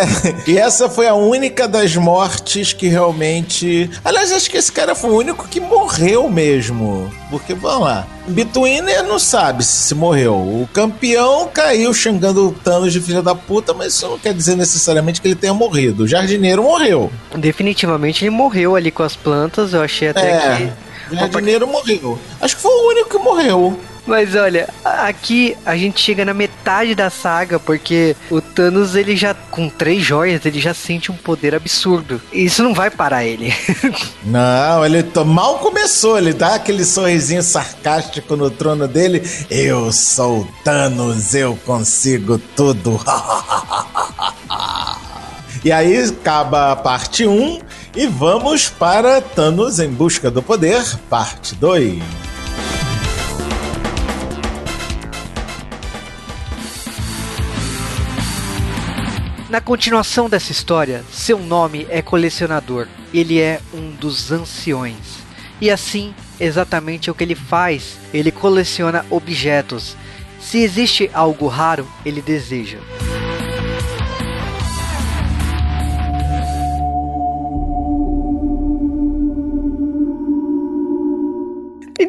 E 0.46 0.56
essa 0.56 0.88
foi 0.88 1.08
a 1.08 1.14
única 1.14 1.66
das 1.66 1.96
mortes 1.96 2.72
que 2.72 2.86
realmente. 2.86 3.90
Aliás, 4.04 4.32
acho 4.32 4.48
que 4.48 4.56
esse 4.56 4.70
cara 4.70 4.94
foi 4.94 5.10
o 5.10 5.16
único 5.16 5.48
que 5.48 5.58
morreu 5.58 6.30
mesmo. 6.30 7.10
Porque, 7.28 7.54
vamos 7.54 7.88
lá. 7.88 8.06
Betweener 8.28 9.02
não 9.02 9.18
sabe 9.18 9.64
se 9.64 9.96
morreu. 9.96 10.34
O 10.34 10.68
campeão 10.72 11.48
caiu 11.52 11.92
xingando 11.92 12.48
o 12.48 12.52
Thanos 12.52 12.92
de 12.92 13.00
filha 13.00 13.20
da 13.20 13.34
puta, 13.34 13.74
mas 13.74 13.94
isso 13.94 14.08
não 14.08 14.18
quer 14.18 14.32
dizer 14.32 14.56
necessariamente 14.56 15.20
que 15.20 15.26
ele 15.26 15.34
tenha 15.34 15.52
morrido. 15.52 16.04
O 16.04 16.08
jardineiro 16.08 16.62
morreu. 16.62 17.10
Definitivamente 17.34 18.24
ele 18.24 18.30
morreu 18.30 18.76
ali 18.76 18.92
com 18.92 19.02
as 19.02 19.16
plantas. 19.16 19.74
Eu 19.74 19.82
achei 19.82 20.10
até 20.10 20.30
é. 20.30 20.56
que 20.56 20.87
o 21.10 21.16
jardineiro 21.16 21.66
morreu. 21.66 22.18
Acho 22.40 22.56
que 22.56 22.62
foi 22.62 22.72
o 22.72 22.88
único 22.88 23.10
que 23.10 23.18
morreu. 23.18 23.78
Mas 24.08 24.34
olha, 24.34 24.70
aqui 24.82 25.54
a 25.66 25.76
gente 25.76 26.00
chega 26.00 26.24
na 26.24 26.32
metade 26.32 26.94
da 26.94 27.10
saga, 27.10 27.60
porque 27.60 28.16
o 28.30 28.40
Thanos, 28.40 28.96
ele 28.96 29.14
já, 29.14 29.34
com 29.34 29.68
três 29.68 30.02
joias, 30.02 30.46
ele 30.46 30.58
já 30.58 30.72
sente 30.72 31.12
um 31.12 31.14
poder 31.14 31.54
absurdo. 31.54 32.18
E 32.32 32.46
isso 32.46 32.62
não 32.62 32.72
vai 32.72 32.90
parar 32.90 33.26
ele. 33.26 33.52
não, 34.24 34.82
ele 34.82 35.04
mal 35.26 35.58
começou, 35.58 36.16
ele 36.16 36.32
dá 36.32 36.54
aquele 36.54 36.86
sorrisinho 36.86 37.42
sarcástico 37.42 38.34
no 38.34 38.50
trono 38.50 38.88
dele. 38.88 39.22
Eu 39.50 39.92
sou 39.92 40.40
o 40.40 40.48
Thanos, 40.64 41.34
eu 41.34 41.54
consigo 41.66 42.38
tudo. 42.56 42.98
e 45.62 45.70
aí 45.70 45.98
acaba 45.98 46.72
a 46.72 46.76
parte 46.76 47.26
1 47.26 47.67
e 47.94 48.06
vamos 48.06 48.68
para 48.68 49.20
Thanos 49.20 49.78
em 49.78 49.90
Busca 49.90 50.30
do 50.30 50.42
Poder, 50.42 50.82
parte 51.08 51.54
2. 51.54 52.02
Na 59.48 59.62
continuação 59.62 60.28
dessa 60.28 60.52
história, 60.52 61.02
seu 61.10 61.38
nome 61.38 61.86
é 61.88 62.02
Colecionador. 62.02 62.86
Ele 63.14 63.40
é 63.40 63.60
um 63.72 63.90
dos 63.92 64.30
anciões. 64.30 65.18
E 65.58 65.70
assim, 65.70 66.14
exatamente 66.38 67.10
o 67.10 67.14
que 67.14 67.24
ele 67.24 67.34
faz. 67.34 67.96
Ele 68.12 68.30
coleciona 68.30 69.06
objetos. 69.08 69.96
Se 70.38 70.58
existe 70.58 71.10
algo 71.14 71.48
raro, 71.48 71.88
ele 72.04 72.20
deseja. 72.20 72.78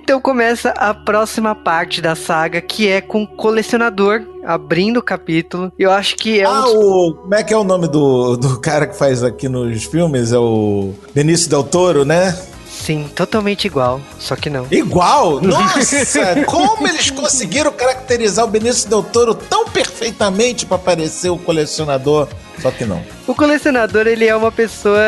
Então 0.10 0.20
começa 0.20 0.72
a 0.72 0.92
próxima 0.92 1.54
parte 1.54 2.02
da 2.02 2.16
saga, 2.16 2.60
que 2.62 2.88
é 2.88 3.00
com 3.00 3.22
o 3.22 3.28
colecionador 3.28 4.24
abrindo 4.44 4.98
o 4.98 5.04
capítulo. 5.04 5.72
Eu 5.78 5.92
acho 5.92 6.16
que 6.16 6.40
é 6.40 6.46
ah, 6.46 6.66
um. 6.66 7.10
o. 7.10 7.14
Como 7.14 7.36
é 7.36 7.44
que 7.44 7.54
é 7.54 7.58
o 7.58 7.64
nome 7.64 7.88
do, 7.88 8.36
do 8.36 8.60
cara 8.60 8.88
que 8.88 8.98
faz 8.98 9.24
aqui 9.24 9.48
nos 9.48 9.84
filmes? 9.84 10.32
É 10.32 10.40
o 10.40 10.96
Benício 11.14 11.48
Del 11.48 11.64
Toro, 11.64 12.06
né? 12.06 12.36
Sim, 12.80 13.10
totalmente 13.14 13.66
igual, 13.66 14.02
só 14.18 14.36
que 14.36 14.50
não. 14.50 14.66
Igual? 14.72 15.42
Nossa! 15.42 16.44
como 16.48 16.88
eles 16.88 17.12
conseguiram 17.12 17.72
caracterizar 17.72 18.46
o 18.46 18.48
Benício 18.48 18.90
Del 18.90 19.04
Toro 19.04 19.36
tão 19.36 19.68
perfeitamente 19.68 20.66
para 20.66 20.78
parecer 20.78 21.30
o 21.30 21.38
colecionador? 21.38 22.28
Só 22.60 22.72
que 22.72 22.86
não. 22.86 23.02
O 23.28 23.36
colecionador, 23.36 24.08
ele 24.08 24.26
é 24.26 24.36
uma 24.36 24.52
pessoa 24.52 25.02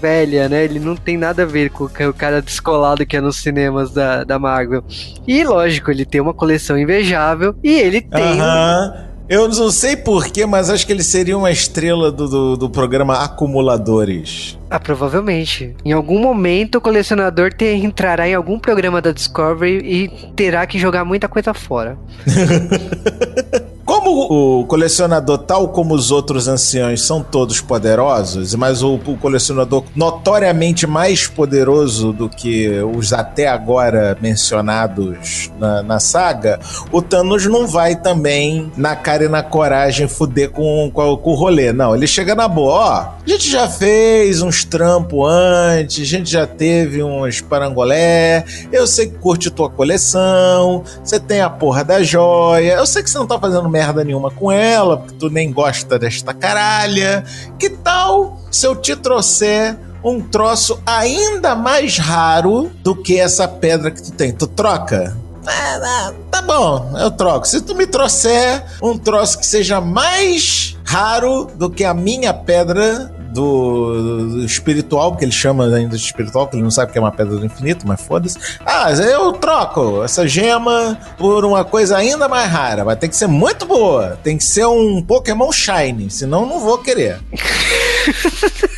velha, 0.00 0.48
né? 0.48 0.64
Ele 0.64 0.78
não 0.78 0.96
tem 0.96 1.16
nada 1.16 1.42
a 1.42 1.46
ver 1.46 1.70
com 1.70 1.84
o 1.84 2.12
cara 2.12 2.42
descolado 2.42 3.06
que 3.06 3.16
é 3.16 3.20
nos 3.20 3.36
cinemas 3.36 3.92
da, 3.92 4.24
da 4.24 4.38
Marvel. 4.38 4.84
E, 5.26 5.42
lógico, 5.44 5.90
ele 5.90 6.04
tem 6.04 6.20
uma 6.20 6.34
coleção 6.34 6.78
invejável 6.78 7.54
e 7.62 7.72
ele 7.72 8.00
tem... 8.00 8.40
Uh 8.40 8.44
-huh. 8.44 9.11
Eu 9.28 9.48
não 9.48 9.70
sei 9.70 9.96
porquê, 9.96 10.44
mas 10.44 10.68
acho 10.68 10.86
que 10.86 10.92
ele 10.92 11.02
seria 11.02 11.38
uma 11.38 11.50
estrela 11.50 12.10
do, 12.10 12.28
do, 12.28 12.56
do, 12.56 12.70
programa 12.70 13.22
Acumuladores. 13.24 14.58
Ah, 14.68 14.80
provavelmente. 14.80 15.74
Em 15.84 15.92
algum 15.92 16.18
momento 16.18 16.76
o 16.76 16.80
colecionador 16.80 17.52
te, 17.52 17.64
entrará 17.64 18.28
em 18.28 18.34
algum 18.34 18.58
programa 18.58 19.00
da 19.00 19.12
Discovery 19.12 19.78
e 19.84 20.08
terá 20.34 20.66
que 20.66 20.78
jogar 20.78 21.04
muita 21.04 21.28
coisa 21.28 21.54
fora. 21.54 21.96
O 24.12 24.64
colecionador, 24.66 25.38
tal 25.38 25.68
como 25.68 25.94
os 25.94 26.10
outros 26.10 26.48
anciãos, 26.48 27.06
são 27.06 27.22
todos 27.22 27.60
poderosos, 27.60 28.54
mas 28.54 28.82
o, 28.82 28.94
o, 28.94 29.16
colecionador 29.16 29.84
notoriamente 29.96 30.86
mais 30.86 31.26
poderoso 31.26 32.12
do 32.12 32.28
que 32.28 32.68
os 32.96 33.12
até 33.12 33.48
agora 33.48 34.16
mencionados 34.20 35.50
na, 35.58 35.82
na 35.82 36.00
saga, 36.00 36.60
o 36.90 37.00
Thanos 37.00 37.46
não 37.46 37.66
vai 37.66 37.96
também 37.96 38.70
na 38.76 38.94
cara 38.94 39.24
e 39.24 39.28
na 39.28 39.42
coragem 39.42 40.06
fuder 40.08 40.50
com, 40.50 40.90
com, 40.92 41.16
com 41.16 41.30
o 41.30 41.34
rolê. 41.34 41.72
Não, 41.72 41.94
ele 41.94 42.06
chega 42.06 42.34
na 42.34 42.46
boa, 42.46 42.72
ó. 42.72 43.22
A 43.24 43.28
gente 43.28 43.50
já 43.50 43.68
fez 43.68 44.42
uns 44.42 44.64
trampos 44.64 45.26
antes, 45.28 46.02
a 46.02 46.06
gente 46.06 46.30
já 46.30 46.46
teve 46.46 47.02
uns 47.02 47.40
parangolé. 47.40 48.44
Eu 48.70 48.86
sei 48.86 49.06
que 49.06 49.18
curte 49.18 49.50
tua 49.50 49.70
coleção, 49.70 50.82
você 51.02 51.18
tem 51.18 51.40
a 51.40 51.48
porra 51.48 51.84
da 51.84 52.02
joia. 52.02 52.74
Eu 52.74 52.86
sei 52.86 53.02
que 53.02 53.10
você 53.10 53.18
não 53.18 53.26
tá 53.26 53.38
fazendo 53.38 53.68
merda 53.68 54.01
nenhuma 54.04 54.30
com 54.30 54.50
ela, 54.50 54.96
porque 54.96 55.14
tu 55.14 55.30
nem 55.30 55.52
gosta 55.52 55.98
desta 55.98 56.32
caralha. 56.34 57.24
Que 57.58 57.70
tal 57.70 58.40
se 58.50 58.66
eu 58.66 58.76
te 58.76 58.94
trouxer 58.96 59.76
um 60.04 60.20
troço 60.20 60.80
ainda 60.84 61.54
mais 61.54 61.98
raro 61.98 62.70
do 62.82 62.94
que 62.94 63.18
essa 63.18 63.46
pedra 63.46 63.90
que 63.90 64.02
tu 64.02 64.12
tem? 64.12 64.32
Tu 64.32 64.46
troca? 64.46 65.16
Ah, 65.46 66.12
tá 66.30 66.42
bom, 66.42 66.92
eu 66.98 67.10
troco. 67.10 67.46
Se 67.46 67.60
tu 67.60 67.74
me 67.74 67.86
trouxer 67.86 68.62
um 68.82 68.96
troço 68.96 69.38
que 69.38 69.46
seja 69.46 69.80
mais 69.80 70.76
raro 70.84 71.46
do 71.56 71.68
que 71.68 71.84
a 71.84 71.94
minha 71.94 72.32
pedra 72.32 73.12
do, 73.32 74.28
do 74.28 74.44
espiritual, 74.44 75.16
que 75.16 75.24
ele 75.24 75.32
chama 75.32 75.64
ainda 75.66 75.96
de 75.96 76.04
espiritual, 76.04 76.46
que 76.46 76.56
ele 76.56 76.62
não 76.62 76.70
sabe 76.70 76.92
que 76.92 76.98
é 76.98 77.00
uma 77.00 77.12
pedra 77.12 77.36
do 77.36 77.44
infinito, 77.44 77.86
mas 77.86 78.00
foda-se. 78.00 78.38
Ah, 78.64 78.92
eu 78.92 79.32
troco 79.32 80.02
essa 80.02 80.26
gema 80.26 80.98
por 81.16 81.44
uma 81.44 81.64
coisa 81.64 81.96
ainda 81.96 82.28
mais 82.28 82.50
rara. 82.50 82.84
Vai 82.84 82.96
ter 82.96 83.08
que 83.08 83.16
ser 83.16 83.26
muito 83.26 83.66
boa. 83.66 84.18
Tem 84.22 84.36
que 84.36 84.44
ser 84.44 84.66
um 84.66 85.02
Pokémon 85.02 85.50
Shine, 85.50 86.10
senão 86.10 86.46
não 86.46 86.60
vou 86.60 86.78
querer. 86.78 87.20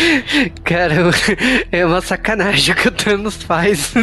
Cara, 0.64 0.94
é 1.70 1.84
uma 1.84 2.00
sacanagem 2.00 2.74
o 2.74 2.76
que 2.76 2.88
o 2.88 2.90
Thanos 2.90 3.36
faz. 3.36 3.92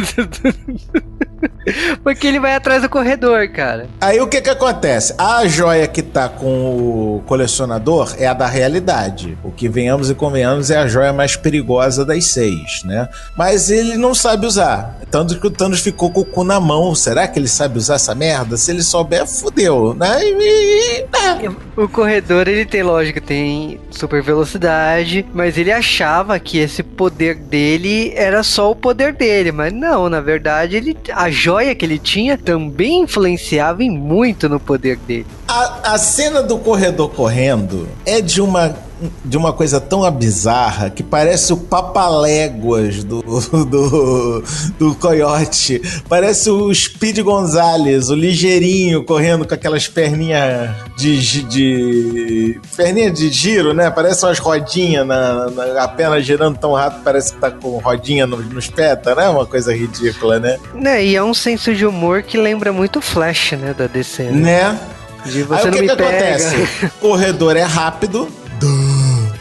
Porque 2.02 2.26
ele 2.26 2.40
vai 2.40 2.54
atrás 2.54 2.82
do 2.82 2.88
corredor, 2.88 3.48
cara. 3.48 3.86
Aí 4.00 4.20
o 4.20 4.26
que 4.26 4.40
que 4.40 4.50
acontece? 4.50 5.14
A 5.18 5.46
joia 5.46 5.86
que 5.86 6.02
tá 6.02 6.28
com 6.28 7.16
o 7.16 7.22
colecionador 7.26 8.14
é 8.18 8.26
a 8.26 8.32
da 8.32 8.46
realidade. 8.46 9.38
O 9.44 9.52
que 9.52 9.68
venhamos 9.68 10.10
e 10.10 10.14
convenhamos 10.14 10.70
é 10.70 10.78
a 10.78 10.88
joia 10.88 11.12
mais 11.12 11.36
perigosa 11.36 12.04
das 12.04 12.26
seis, 12.26 12.82
né? 12.84 13.08
Mas 13.36 13.70
ele 13.70 13.96
não 13.96 14.14
sabe 14.14 14.46
usar. 14.46 14.98
Tanto 15.10 15.38
que 15.38 15.46
o 15.46 15.50
Thanos 15.50 15.80
ficou 15.80 16.10
com 16.10 16.20
o 16.20 16.24
cu 16.24 16.42
na 16.42 16.58
mão. 16.58 16.94
Será 16.94 17.28
que 17.28 17.38
ele 17.38 17.48
sabe 17.48 17.78
usar 17.78 17.94
essa 17.94 18.14
merda? 18.14 18.56
Se 18.56 18.70
ele 18.70 18.82
souber, 18.82 19.26
fudeu, 19.26 19.94
né? 19.94 20.20
E, 20.22 20.32
e, 20.32 21.00
é. 21.02 21.50
O 21.76 21.88
corredor, 21.88 22.48
ele 22.48 22.64
tem, 22.64 22.82
lógico, 22.82 23.20
tem 23.20 23.78
super 23.90 24.22
velocidade, 24.22 25.24
mas 25.32 25.56
ele 25.56 25.70
achava 25.88 26.38
que 26.38 26.58
esse 26.58 26.82
poder 26.82 27.34
dele 27.34 28.12
era 28.14 28.42
só 28.42 28.70
o 28.70 28.76
poder 28.76 29.14
dele, 29.14 29.50
mas 29.50 29.72
não, 29.72 30.10
na 30.10 30.20
verdade, 30.20 30.76
ele 30.76 30.96
a 31.14 31.30
joia 31.30 31.74
que 31.74 31.84
ele 31.84 31.98
tinha 31.98 32.36
também 32.36 33.00
influenciava 33.02 33.82
muito 33.84 34.48
no 34.48 34.60
poder 34.60 34.98
dele. 34.98 35.26
A, 35.46 35.94
a 35.94 35.98
cena 35.98 36.42
do 36.42 36.58
corredor 36.58 37.08
correndo 37.10 37.88
é 38.04 38.20
de 38.20 38.42
uma 38.42 38.76
de 39.24 39.36
uma 39.36 39.52
coisa 39.52 39.80
tão 39.80 40.08
bizarra 40.10 40.90
que 40.90 41.02
parece 41.02 41.52
o 41.52 41.56
Papaléguas 41.56 43.04
do, 43.04 43.22
do, 43.64 44.44
do 44.78 44.94
Coyote. 44.94 45.80
Parece 46.08 46.50
o 46.50 46.74
Speed 46.74 47.20
Gonzales, 47.20 48.08
o 48.08 48.14
ligeirinho 48.14 49.04
correndo 49.04 49.46
com 49.46 49.54
aquelas 49.54 49.86
perninhas 49.86 50.70
de, 50.96 51.42
de. 51.44 52.60
perninha 52.76 53.10
de 53.10 53.28
giro, 53.30 53.72
né? 53.72 53.90
Parece 53.90 54.24
umas 54.24 54.38
rodinhas 54.38 55.06
na, 55.06 55.50
na 55.50 55.84
a 55.84 55.88
perna 55.88 56.20
girando 56.20 56.58
tão 56.58 56.72
rápido, 56.72 57.02
parece 57.04 57.32
que 57.32 57.40
tá 57.40 57.50
com 57.50 57.78
rodinha 57.78 58.26
nos, 58.26 58.44
nos 58.48 58.68
pés, 58.68 58.98
né? 59.16 59.28
Uma 59.28 59.46
coisa 59.46 59.74
ridícula, 59.74 60.38
né? 60.38 60.58
Né, 60.74 61.04
e 61.04 61.16
é 61.16 61.22
um 61.22 61.34
senso 61.34 61.74
de 61.74 61.86
humor 61.86 62.22
que 62.22 62.36
lembra 62.36 62.72
muito 62.72 63.00
Flash, 63.00 63.52
né? 63.52 63.74
Da 63.76 63.86
DC. 63.86 64.24
Né? 64.24 64.32
né? 64.32 64.78
De 65.24 65.42
você 65.42 65.62
Aí 65.62 65.68
o 65.68 65.72
que, 65.72 65.82
que 65.82 65.90
acontece? 65.90 66.68
Corredor 67.00 67.56
é 67.56 67.62
rápido. 67.62 68.28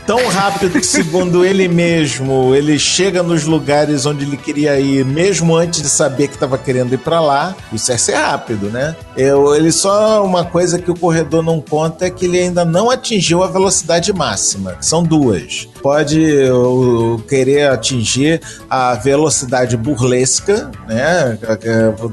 Tão 0.07 0.25
rápido 0.29 0.79
que, 0.79 0.85
segundo 0.85 1.43
ele 1.43 1.67
mesmo, 1.67 2.55
ele 2.55 2.79
chega 2.79 3.21
nos 3.21 3.43
lugares 3.43 4.05
onde 4.05 4.23
ele 4.23 4.37
queria 4.37 4.79
ir, 4.79 5.03
mesmo 5.03 5.53
antes 5.53 5.81
de 5.81 5.89
saber 5.89 6.29
que 6.29 6.35
estava 6.35 6.57
querendo 6.57 6.93
ir 6.93 6.97
para 6.97 7.19
lá. 7.19 7.53
Isso 7.73 7.91
é 7.91 7.97
ser 7.97 8.15
rápido, 8.15 8.69
né? 8.69 8.95
Eu, 9.17 9.53
ele 9.53 9.69
só 9.69 10.23
uma 10.23 10.45
coisa 10.45 10.79
que 10.79 10.89
o 10.89 10.97
corredor 10.97 11.43
não 11.43 11.59
conta 11.59 12.05
é 12.05 12.09
que 12.09 12.23
ele 12.23 12.39
ainda 12.39 12.63
não 12.63 12.89
atingiu 12.89 13.43
a 13.43 13.47
velocidade 13.47 14.13
máxima. 14.13 14.77
São 14.79 15.03
duas. 15.03 15.67
Pode 15.83 16.21
eu, 16.21 17.21
querer 17.27 17.69
atingir 17.69 18.39
a 18.69 18.95
velocidade 18.95 19.75
burlesca, 19.75 20.71
né, 20.87 21.37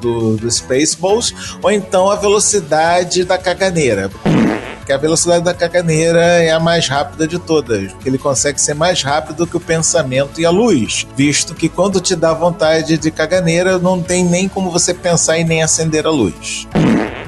do, 0.00 0.36
do 0.36 0.50
Spaceballs, 0.50 1.32
ou 1.62 1.70
então 1.70 2.10
a 2.10 2.16
velocidade 2.16 3.22
da 3.22 3.38
caganeira 3.38 4.10
que 4.84 4.92
a 4.92 4.96
velocidade 4.96 5.44
da 5.44 5.54
caganeira 5.54 6.20
é 6.20 6.50
a 6.50 6.60
mais 6.60 6.88
rápida 6.88 7.26
de 7.26 7.38
todas, 7.38 7.92
porque 7.92 8.08
ele 8.08 8.18
consegue 8.18 8.60
ser 8.60 8.74
mais 8.74 9.02
rápido 9.02 9.46
que 9.46 9.56
o 9.56 9.60
pensamento 9.60 10.40
e 10.40 10.46
a 10.46 10.50
luz, 10.50 11.06
visto 11.16 11.54
que 11.54 11.68
quando 11.68 12.00
te 12.00 12.14
dá 12.14 12.32
vontade 12.32 12.98
de 12.98 13.10
caganeira, 13.10 13.78
não 13.78 14.02
tem 14.02 14.24
nem 14.24 14.48
como 14.48 14.70
você 14.70 14.92
pensar 14.92 15.38
e 15.38 15.44
nem 15.44 15.62
acender 15.62 16.06
a 16.06 16.10
luz. 16.10 16.66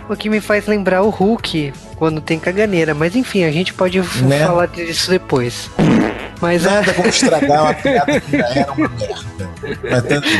O 0.08 0.14
que 0.14 0.28
me 0.28 0.40
faz 0.40 0.66
lembrar 0.66 1.02
o 1.02 1.10
Hulk 1.10 1.72
quando 1.96 2.20
tem 2.20 2.38
caganeira, 2.38 2.94
mas 2.94 3.16
enfim, 3.16 3.44
a 3.44 3.50
gente 3.50 3.74
pode 3.74 4.00
né? 4.22 4.46
falar 4.46 4.66
disso 4.66 5.10
depois. 5.10 5.70
Mas 6.40 6.64
Nada 6.64 6.92
como 6.92 7.08
estragar 7.08 7.62
uma 7.62 7.74
piada 7.74 8.20
que 8.20 8.30
já 8.36 8.48
era 8.48 8.72
uma 8.72 8.88
merda. 8.88 9.50
Mas 9.90 10.02
tanto... 10.04 10.28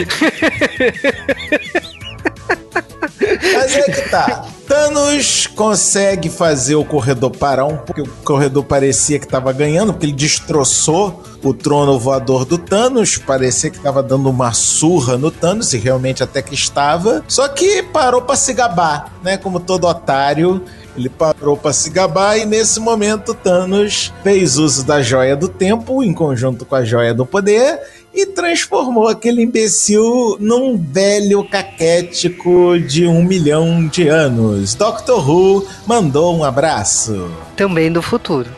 Mas 3.55 3.77
é 3.77 3.83
que 3.83 4.11
tá. 4.11 4.45
Thanos 4.77 5.47
consegue 5.47 6.29
fazer 6.29 6.75
o 6.75 6.85
corredor 6.85 7.31
parar 7.31 7.65
um 7.65 7.79
pouco, 7.79 8.03
o 8.03 8.23
corredor 8.23 8.63
parecia 8.63 9.19
que 9.19 9.25
estava 9.25 9.51
ganhando, 9.51 9.95
porque 9.95 10.05
ele 10.05 10.13
destroçou 10.13 11.23
o 11.43 11.55
trono 11.55 11.99
voador 11.99 12.45
do 12.45 12.59
Thanos, 12.59 13.17
parecia 13.17 13.71
que 13.71 13.79
estava 13.79 14.03
dando 14.03 14.29
uma 14.29 14.53
surra 14.53 15.17
no 15.17 15.31
Thanos, 15.31 15.73
e 15.73 15.79
realmente 15.79 16.23
até 16.23 16.43
que 16.43 16.55
estava, 16.55 17.25
só 17.27 17.49
que 17.49 17.83
parou 17.85 18.21
para 18.21 18.37
se 18.37 18.53
gabar, 18.53 19.15
né? 19.23 19.39
Como 19.39 19.61
todo 19.61 19.87
otário, 19.87 20.63
ele 20.97 21.09
parou 21.09 21.57
para 21.57 21.73
se 21.73 21.91
gabar 21.91 22.39
e 22.39 22.45
nesse 22.45 22.81
momento 22.81 23.35
Thanos 23.35 24.13
fez 24.23 24.57
uso 24.57 24.85
da 24.85 25.03
joia 25.03 25.37
do 25.37 25.49
tempo 25.49 26.03
em 26.03 26.13
conjunto 26.13 26.65
com 26.65 26.75
a 26.75 26.85
joia 26.85 27.15
do 27.15 27.25
poder 27.25 27.81
e 28.17 28.25
transformou 28.25 29.09
aquele 29.09 29.43
imbecil 29.43 30.39
num 30.41 30.77
velho 30.77 31.45
caquético 31.45 32.81
de 32.81 33.07
um 33.07 33.23
milhão 33.23 33.87
de 33.87 34.09
anos. 34.09 34.75
Doctor 34.75 35.29
Who 35.29 35.67
mandou 35.87 36.35
um 36.35 36.43
abraço. 36.43 37.31
Também 37.55 37.93
do 37.93 38.01
futuro. 38.01 38.49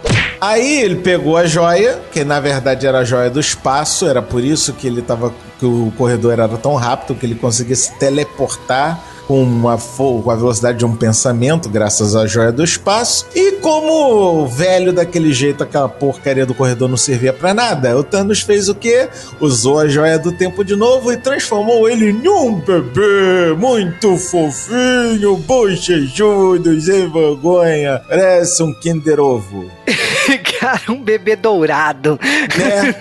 Aí 0.40 0.83
ele 0.83 0.97
pegou 0.97 1.37
a 1.37 1.47
joia, 1.47 2.01
que 2.12 2.23
na 2.23 2.38
verdade 2.38 2.87
era 2.87 3.01
a 3.01 3.05
joia 3.05 3.29
do 3.29 3.40
espaço, 3.40 4.07
era 4.07 4.23
por 4.23 4.44
isso 4.44 4.73
que 4.73 4.87
ele 4.87 5.03
tava. 5.03 5.35
que 5.59 5.66
o 5.66 5.92
corredor 5.99 6.35
era 6.35 6.47
tão 6.49 6.77
rápido 6.77 7.16
que 7.16 7.27
ele 7.27 7.35
conseguia 7.35 7.75
se 7.75 7.99
teleportar 7.99 9.03
com 9.28 9.42
uma, 9.42 9.76
com 9.76 10.30
a 10.30 10.34
velocidade 10.34 10.78
de 10.78 10.86
um 10.86 10.96
pensamento, 10.96 11.68
graças 11.68 12.16
à 12.16 12.26
joia 12.26 12.50
do 12.50 12.64
espaço. 12.64 13.26
E 13.34 13.52
como 13.60 14.46
velho 14.46 14.90
daquele 14.90 15.34
jeito, 15.34 15.62
aquela 15.62 15.88
porcaria 15.88 16.46
do 16.46 16.54
corredor 16.54 16.88
não 16.88 16.96
servia 16.96 17.34
para 17.34 17.52
nada, 17.52 17.96
o 17.98 18.02
Thanos 18.02 18.40
fez 18.40 18.70
o 18.70 18.74
quê? 18.74 19.10
Usou 19.38 19.80
a 19.80 19.86
joia 19.86 20.18
do 20.18 20.32
tempo 20.32 20.64
de 20.64 20.74
novo 20.74 21.12
e 21.12 21.16
transformou 21.18 21.86
ele 21.86 22.10
em 22.10 22.26
um 22.26 22.54
bebê 22.54 23.54
muito 23.58 24.16
fofinho, 24.16 25.36
bochechudo, 25.36 26.80
sem 26.80 27.12
vergonha. 27.12 28.00
Parece 28.08 28.62
um 28.62 28.72
Kinder 28.72 29.20
Ovo. 29.20 29.70
Cara, 30.58 30.80
um 30.88 31.02
bebê 31.02 31.36
dourado. 31.36 32.18
Né? 32.22 32.94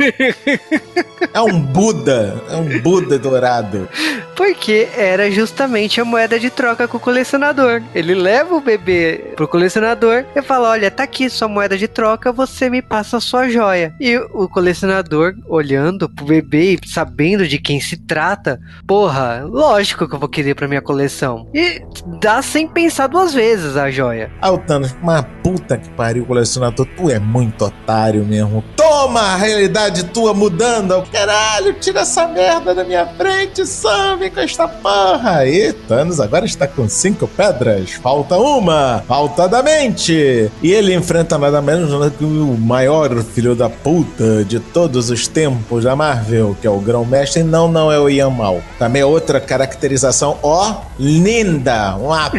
É 1.33 1.41
um 1.41 1.59
Buda. 1.59 2.41
É 2.49 2.55
um 2.55 2.79
Buda 2.81 3.17
dourado. 3.17 3.87
Porque 4.35 4.87
era 4.95 5.31
justamente 5.31 5.99
a 5.99 6.05
moeda 6.17 6.39
de 6.39 6.49
troca 6.49 6.87
com 6.87 6.97
o 6.97 6.99
colecionador. 6.99 7.83
Ele 7.93 8.15
leva 8.15 8.55
o 8.55 8.59
bebê 8.59 9.33
pro 9.35 9.47
colecionador 9.47 10.25
e 10.35 10.41
fala: 10.41 10.69
Olha, 10.69 10.89
tá 10.89 11.03
aqui 11.03 11.29
sua 11.29 11.47
moeda 11.47 11.77
de 11.77 11.87
troca, 11.87 12.31
você 12.31 12.71
me 12.71 12.81
passa 12.81 13.17
a 13.17 13.21
sua 13.21 13.47
joia. 13.47 13.93
E 13.99 14.17
o 14.33 14.49
colecionador, 14.49 15.35
olhando 15.47 16.09
pro 16.09 16.25
bebê 16.25 16.73
e 16.73 16.89
sabendo 16.89 17.47
de 17.47 17.59
quem 17.59 17.79
se 17.79 17.95
trata, 17.95 18.59
porra, 18.87 19.43
lógico 19.47 20.07
que 20.07 20.15
eu 20.15 20.19
vou 20.19 20.27
querer 20.27 20.55
pra 20.55 20.67
minha 20.67 20.81
coleção. 20.81 21.47
E 21.53 21.83
dá 22.19 22.41
sem 22.41 22.67
pensar 22.67 23.05
duas 23.05 23.31
vezes 23.31 23.77
a 23.77 23.91
joia. 23.91 24.31
Ah, 24.41 24.51
o 24.51 24.57
Thanos, 24.57 24.95
uma 24.99 25.21
puta 25.21 25.77
que 25.77 25.89
pariu, 25.89 26.25
colecionador, 26.25 26.87
tu 26.97 27.11
é 27.11 27.19
muito 27.19 27.63
otário 27.63 28.25
mesmo. 28.25 28.63
Toma 28.75 29.21
a 29.21 29.35
realidade 29.35 30.05
tua 30.05 30.33
mudando. 30.33 31.03
Caralho, 31.11 31.73
tira 31.75 31.99
essa 31.99 32.27
merda 32.27 32.73
da 32.73 32.83
minha 32.83 33.05
frente, 33.05 33.67
Sam, 33.67 34.17
vem 34.17 34.31
com 34.31 34.39
esta 34.39 34.67
porra. 34.67 35.45
E 35.45 35.73
Thanos 36.07 36.19
agora 36.21 36.45
está 36.45 36.65
com 36.67 36.87
cinco 36.87 37.27
pedras. 37.27 37.91
Falta 37.91 38.37
uma. 38.37 39.03
Falta 39.05 39.47
da 39.47 39.61
mente. 39.61 40.49
E 40.61 40.71
ele 40.71 40.95
enfrenta 40.95 41.37
nada 41.37 41.61
menos 41.61 41.91
do 41.91 42.11
que 42.11 42.23
o 42.23 42.57
maior 42.57 43.21
filho 43.23 43.55
da 43.55 43.69
puta 43.69 44.45
de 44.45 44.59
todos 44.59 45.09
os 45.09 45.27
tempos 45.27 45.83
da 45.83 45.95
Marvel, 45.95 46.55
que 46.61 46.67
é 46.67 46.69
o 46.69 46.79
Grão-Mestre. 46.79 47.43
Não, 47.43 47.67
não 47.67 47.91
é 47.91 47.99
o 47.99 48.09
Ian 48.09 48.29
Mal. 48.29 48.61
Também 48.79 49.01
é 49.01 49.05
outra 49.05 49.41
caracterização, 49.41 50.37
ó, 50.41 50.81
linda. 50.97 51.95
Uma 51.97 52.31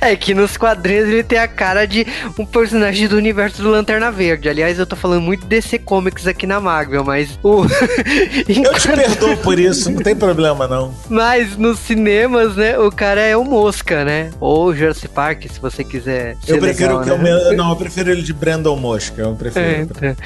É 0.00 0.14
que 0.16 0.34
nos 0.34 0.56
quadrinhos 0.56 1.08
ele 1.08 1.22
tem 1.22 1.38
a 1.38 1.48
cara 1.48 1.86
de 1.86 2.06
um 2.38 2.44
personagem 2.44 3.08
do 3.08 3.16
universo 3.16 3.62
do 3.62 3.70
Lanterna 3.70 4.10
Verde. 4.10 4.48
Aliás, 4.48 4.78
eu 4.78 4.86
tô 4.86 4.96
falando 4.96 5.22
muito 5.22 5.46
DC 5.46 5.78
Comics 5.78 6.26
aqui 6.26 6.46
na 6.46 6.60
Marvel, 6.60 7.04
mas 7.04 7.38
o. 7.42 7.64
eu 7.64 8.74
te 8.74 8.88
perdoo 8.92 9.36
por 9.38 9.58
isso, 9.58 9.90
não 9.90 10.02
tem 10.02 10.14
problema 10.14 10.66
não. 10.66 10.94
Mas 11.08 11.56
nos 11.56 11.78
cinemas, 11.78 12.56
né, 12.56 12.78
o 12.78 12.90
cara 12.90 13.20
é 13.20 13.36
o 13.36 13.44
Mosca, 13.44 14.04
né? 14.04 14.30
Ou 14.40 14.74
Jurassic 14.74 15.08
Park, 15.08 15.44
se 15.50 15.60
você 15.60 15.84
quiser. 15.84 16.36
eu 16.46 16.58
prefiro 16.58 16.98
legal, 16.98 17.18
que 17.18 17.22
né? 17.22 17.30
eu 17.30 17.56
Não, 17.56 17.70
eu 17.70 17.76
prefiro 17.76 18.10
ele 18.10 18.22
de 18.22 18.32
Brandon 18.32 18.76
Mosca. 18.76 19.22
Eu 19.22 19.34
prefiro. 19.34 19.64
É, 19.64 19.80
então. 19.82 20.16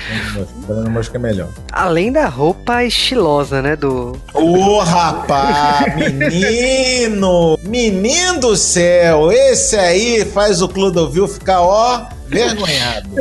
Brandon 0.67 0.91
Mosca 0.91 1.17
é 1.17 1.21
melhor. 1.21 1.49
Além 1.73 2.11
da 2.11 2.27
roupa 2.29 2.85
estilosa, 2.85 3.61
né? 3.61 3.77
Do. 3.77 4.19
Ô, 4.33 4.41
oh, 4.41 4.79
rapaz! 4.81 5.95
menino! 5.97 7.59
Menino 7.63 8.41
do 8.41 8.57
céu! 8.57 9.31
Esse 9.31 9.77
aí 9.77 10.25
faz 10.25 10.63
o 10.63 10.69
Clodovil 10.69 11.29
ficar, 11.29 11.61
ó, 11.61 12.07
vergonhado. 12.27 13.11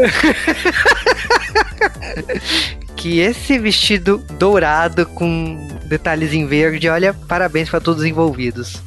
que 2.95 3.19
esse 3.19 3.57
vestido 3.57 4.23
dourado 4.37 5.05
com 5.05 5.78
detalhes 5.89 6.31
em 6.33 6.45
verde, 6.45 6.87
olha, 6.87 7.13
parabéns 7.27 7.69
para 7.69 7.81
todos 7.81 8.03
os 8.03 8.07
envolvidos. 8.07 8.81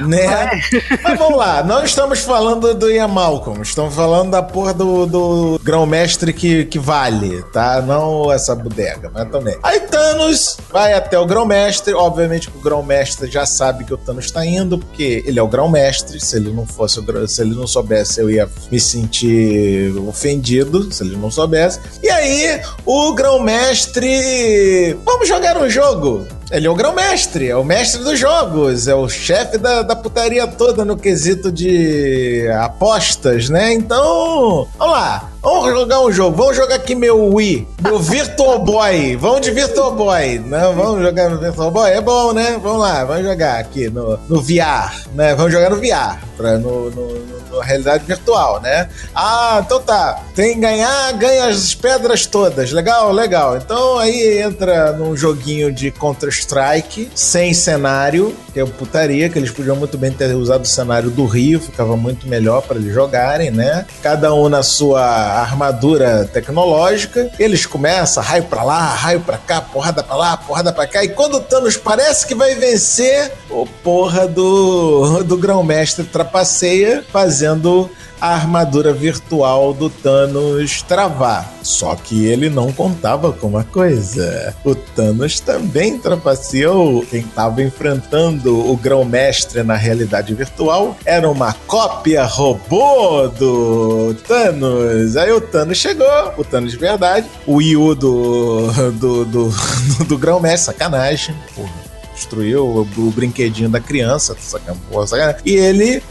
Né? 0.00 0.26
Mas... 0.26 0.98
Mas 1.04 1.18
vamos 1.18 1.38
lá, 1.38 1.62
não 1.62 1.84
estamos 1.84 2.20
falando 2.20 2.74
do 2.74 2.90
Ian 2.90 3.08
Malcolm, 3.08 3.62
estamos 3.62 3.94
falando 3.94 4.30
da 4.30 4.42
porra 4.42 4.72
do, 4.72 5.06
do 5.06 5.60
grão-mestre 5.62 6.32
que, 6.32 6.64
que 6.64 6.78
vale, 6.78 7.42
tá? 7.52 7.82
Não 7.82 8.32
essa 8.32 8.54
bodega, 8.54 9.10
mas 9.12 9.28
também. 9.30 9.56
Aí 9.62 9.80
Thanos 9.80 10.56
vai 10.70 10.94
até 10.94 11.18
o 11.18 11.26
grão-mestre, 11.26 11.94
obviamente 11.94 12.50
que 12.50 12.56
o 12.56 12.60
grão-mestre 12.60 13.30
já 13.30 13.44
sabe 13.44 13.84
que 13.84 13.92
o 13.92 13.96
Thanos 13.96 14.26
está 14.26 14.44
indo, 14.44 14.78
porque 14.78 15.22
ele 15.26 15.38
é 15.38 15.42
o 15.42 15.48
grão-mestre, 15.48 16.20
se 16.20 16.36
ele 16.36 16.50
não 16.52 16.66
fosse, 16.66 17.00
se 17.28 17.42
ele 17.42 17.54
não 17.54 17.66
soubesse, 17.66 18.20
eu 18.20 18.30
ia 18.30 18.48
me 18.70 18.80
sentir 18.80 19.94
ofendido, 20.06 20.92
se 20.92 21.02
ele 21.02 21.16
não 21.16 21.30
soubesse. 21.30 21.80
E 22.02 22.08
aí, 22.08 22.60
o 22.84 23.12
grão-mestre, 23.14 24.98
vamos 25.04 25.28
jogar 25.28 25.56
um 25.56 25.68
jogo? 25.68 26.26
Ele 26.50 26.66
é 26.66 26.70
o 26.70 26.74
grão-mestre, 26.74 27.48
é 27.48 27.56
o 27.56 27.64
mestre 27.64 28.02
dos 28.02 28.18
jogos, 28.18 28.88
é 28.88 28.94
o 28.94 29.08
chefe 29.08 29.58
da, 29.58 29.82
da 29.82 29.94
putaria 29.94 30.46
toda 30.46 30.84
no 30.84 30.96
quesito 30.96 31.52
de 31.52 32.48
apostas, 32.60 33.50
né? 33.50 33.74
Então, 33.74 34.66
vamos 34.78 34.94
lá. 34.94 35.30
Vamos 35.48 35.70
jogar 35.70 36.02
um 36.02 36.12
jogo. 36.12 36.36
Vamos 36.36 36.56
jogar 36.56 36.74
aqui 36.74 36.94
meu 36.94 37.32
Wii, 37.32 37.66
meu 37.82 37.98
Virtual 37.98 38.58
Boy. 38.58 39.16
Vamos 39.16 39.40
de 39.40 39.50
Virtual 39.50 39.92
Boy, 39.92 40.40
né? 40.40 40.60
Vamos 40.76 41.00
jogar 41.00 41.30
no 41.30 41.38
Virtual 41.38 41.70
Boy? 41.70 41.90
É 41.90 42.02
bom, 42.02 42.34
né? 42.34 42.60
Vamos 42.62 42.80
lá, 42.80 43.02
vamos 43.02 43.24
jogar 43.24 43.58
aqui 43.58 43.88
no, 43.88 44.18
no 44.28 44.42
VR, 44.42 45.08
né? 45.14 45.34
Vamos 45.34 45.50
jogar 45.50 45.70
no 45.70 45.76
VR, 45.76 46.18
pra, 46.36 46.58
no, 46.58 46.90
no, 46.90 47.14
no 47.14 47.38
realidade 47.60 48.04
virtual, 48.04 48.60
né? 48.60 48.88
Ah, 49.14 49.62
então 49.64 49.80
tá. 49.80 50.22
Tem 50.34 50.58
ganhar, 50.58 51.12
ganha 51.14 51.46
as 51.46 51.74
pedras 51.74 52.26
todas. 52.26 52.72
Legal, 52.72 53.12
legal. 53.12 53.56
Então 53.56 53.98
aí 53.98 54.38
entra 54.38 54.92
num 54.92 55.16
joguinho 55.16 55.72
de 55.72 55.90
Counter-Strike, 55.90 57.10
sem 57.14 57.52
cenário, 57.54 58.34
é 58.60 58.66
putaria, 58.66 59.28
que 59.28 59.38
eles 59.38 59.50
podiam 59.50 59.76
muito 59.76 59.96
bem 59.96 60.10
ter 60.10 60.34
usado 60.34 60.64
o 60.64 60.68
cenário 60.68 61.10
do 61.10 61.24
Rio, 61.26 61.60
ficava 61.60 61.96
muito 61.96 62.26
melhor 62.28 62.62
para 62.62 62.76
eles 62.76 62.92
jogarem, 62.92 63.50
né? 63.50 63.86
Cada 64.02 64.34
um 64.34 64.48
na 64.48 64.62
sua 64.62 65.02
armadura 65.02 66.28
tecnológica. 66.32 67.30
Eles 67.38 67.66
começam, 67.66 68.22
raio 68.22 68.44
pra 68.44 68.62
lá, 68.62 68.80
raio 68.94 69.20
pra 69.20 69.38
cá, 69.38 69.60
porrada 69.60 70.02
pra 70.02 70.16
lá, 70.16 70.36
porrada 70.36 70.72
pra 70.72 70.86
cá. 70.86 71.04
E 71.04 71.08
quando 71.08 71.36
o 71.36 71.40
Thanos 71.40 71.76
parece 71.76 72.26
que 72.26 72.34
vai 72.34 72.54
vencer, 72.54 73.32
o 73.50 73.66
porra 73.66 74.26
do, 74.26 75.22
do 75.22 75.36
grão-mestre 75.36 76.04
trapaceia, 76.04 77.04
fazendo 77.12 77.90
a 78.20 78.34
armadura 78.34 78.92
virtual 78.92 79.72
do 79.72 79.88
Thanos 79.88 80.82
travar. 80.82 81.52
Só 81.62 81.94
que 81.94 82.26
ele 82.26 82.48
não 82.48 82.72
contava 82.72 83.32
com 83.32 83.48
uma 83.48 83.64
coisa. 83.64 84.54
O 84.64 84.74
Thanos 84.74 85.40
também 85.40 85.98
trapaceou. 85.98 87.04
Quem 87.06 87.20
estava 87.20 87.62
enfrentando 87.62 88.70
o 88.70 88.76
grão-mestre 88.76 89.62
na 89.62 89.74
realidade 89.74 90.34
virtual 90.34 90.96
era 91.04 91.28
uma 91.28 91.52
cópia 91.66 92.24
robô 92.24 93.28
do 93.28 94.14
Thanos. 94.26 95.16
Aí 95.16 95.32
o 95.32 95.40
Thanos 95.40 95.78
chegou, 95.78 96.34
o 96.36 96.44
Thanos 96.44 96.72
de 96.72 96.78
verdade, 96.78 97.26
o 97.46 97.60
Yu 97.60 97.94
do, 97.94 98.72
do, 98.72 98.92
do, 98.92 99.24
do, 99.24 100.04
do 100.08 100.18
grão-mestre, 100.18 100.66
sacanagem, 100.72 101.34
porra 101.54 101.88
destruiu 102.18 102.66
o, 102.66 102.80
o, 102.80 103.10
brinquedinho 103.12 103.68
da 103.68 103.78
criança, 103.78 104.36
sacanagem, 104.36 105.36
e 105.44 105.54
ele 105.54 106.02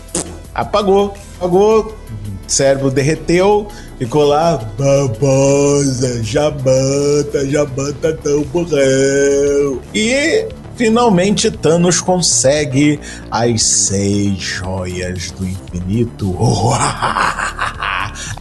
apagou 0.56 1.14
apagou, 1.38 1.96
cérebro 2.48 2.90
derreteu, 2.90 3.68
ficou 4.00 4.26
lá, 4.26 4.58
babosa, 4.78 6.24
jabanta, 6.24 7.48
jabanta 7.50 8.14
tão 8.14 8.46
morreu. 8.54 9.82
E 9.94 10.48
finalmente 10.76 11.52
Thanos 11.52 12.02
consegue 12.02 13.00
as 13.32 13.62
seis 13.64 14.38
joias 14.38 15.32
do 15.32 15.46
infinito. 15.46 16.36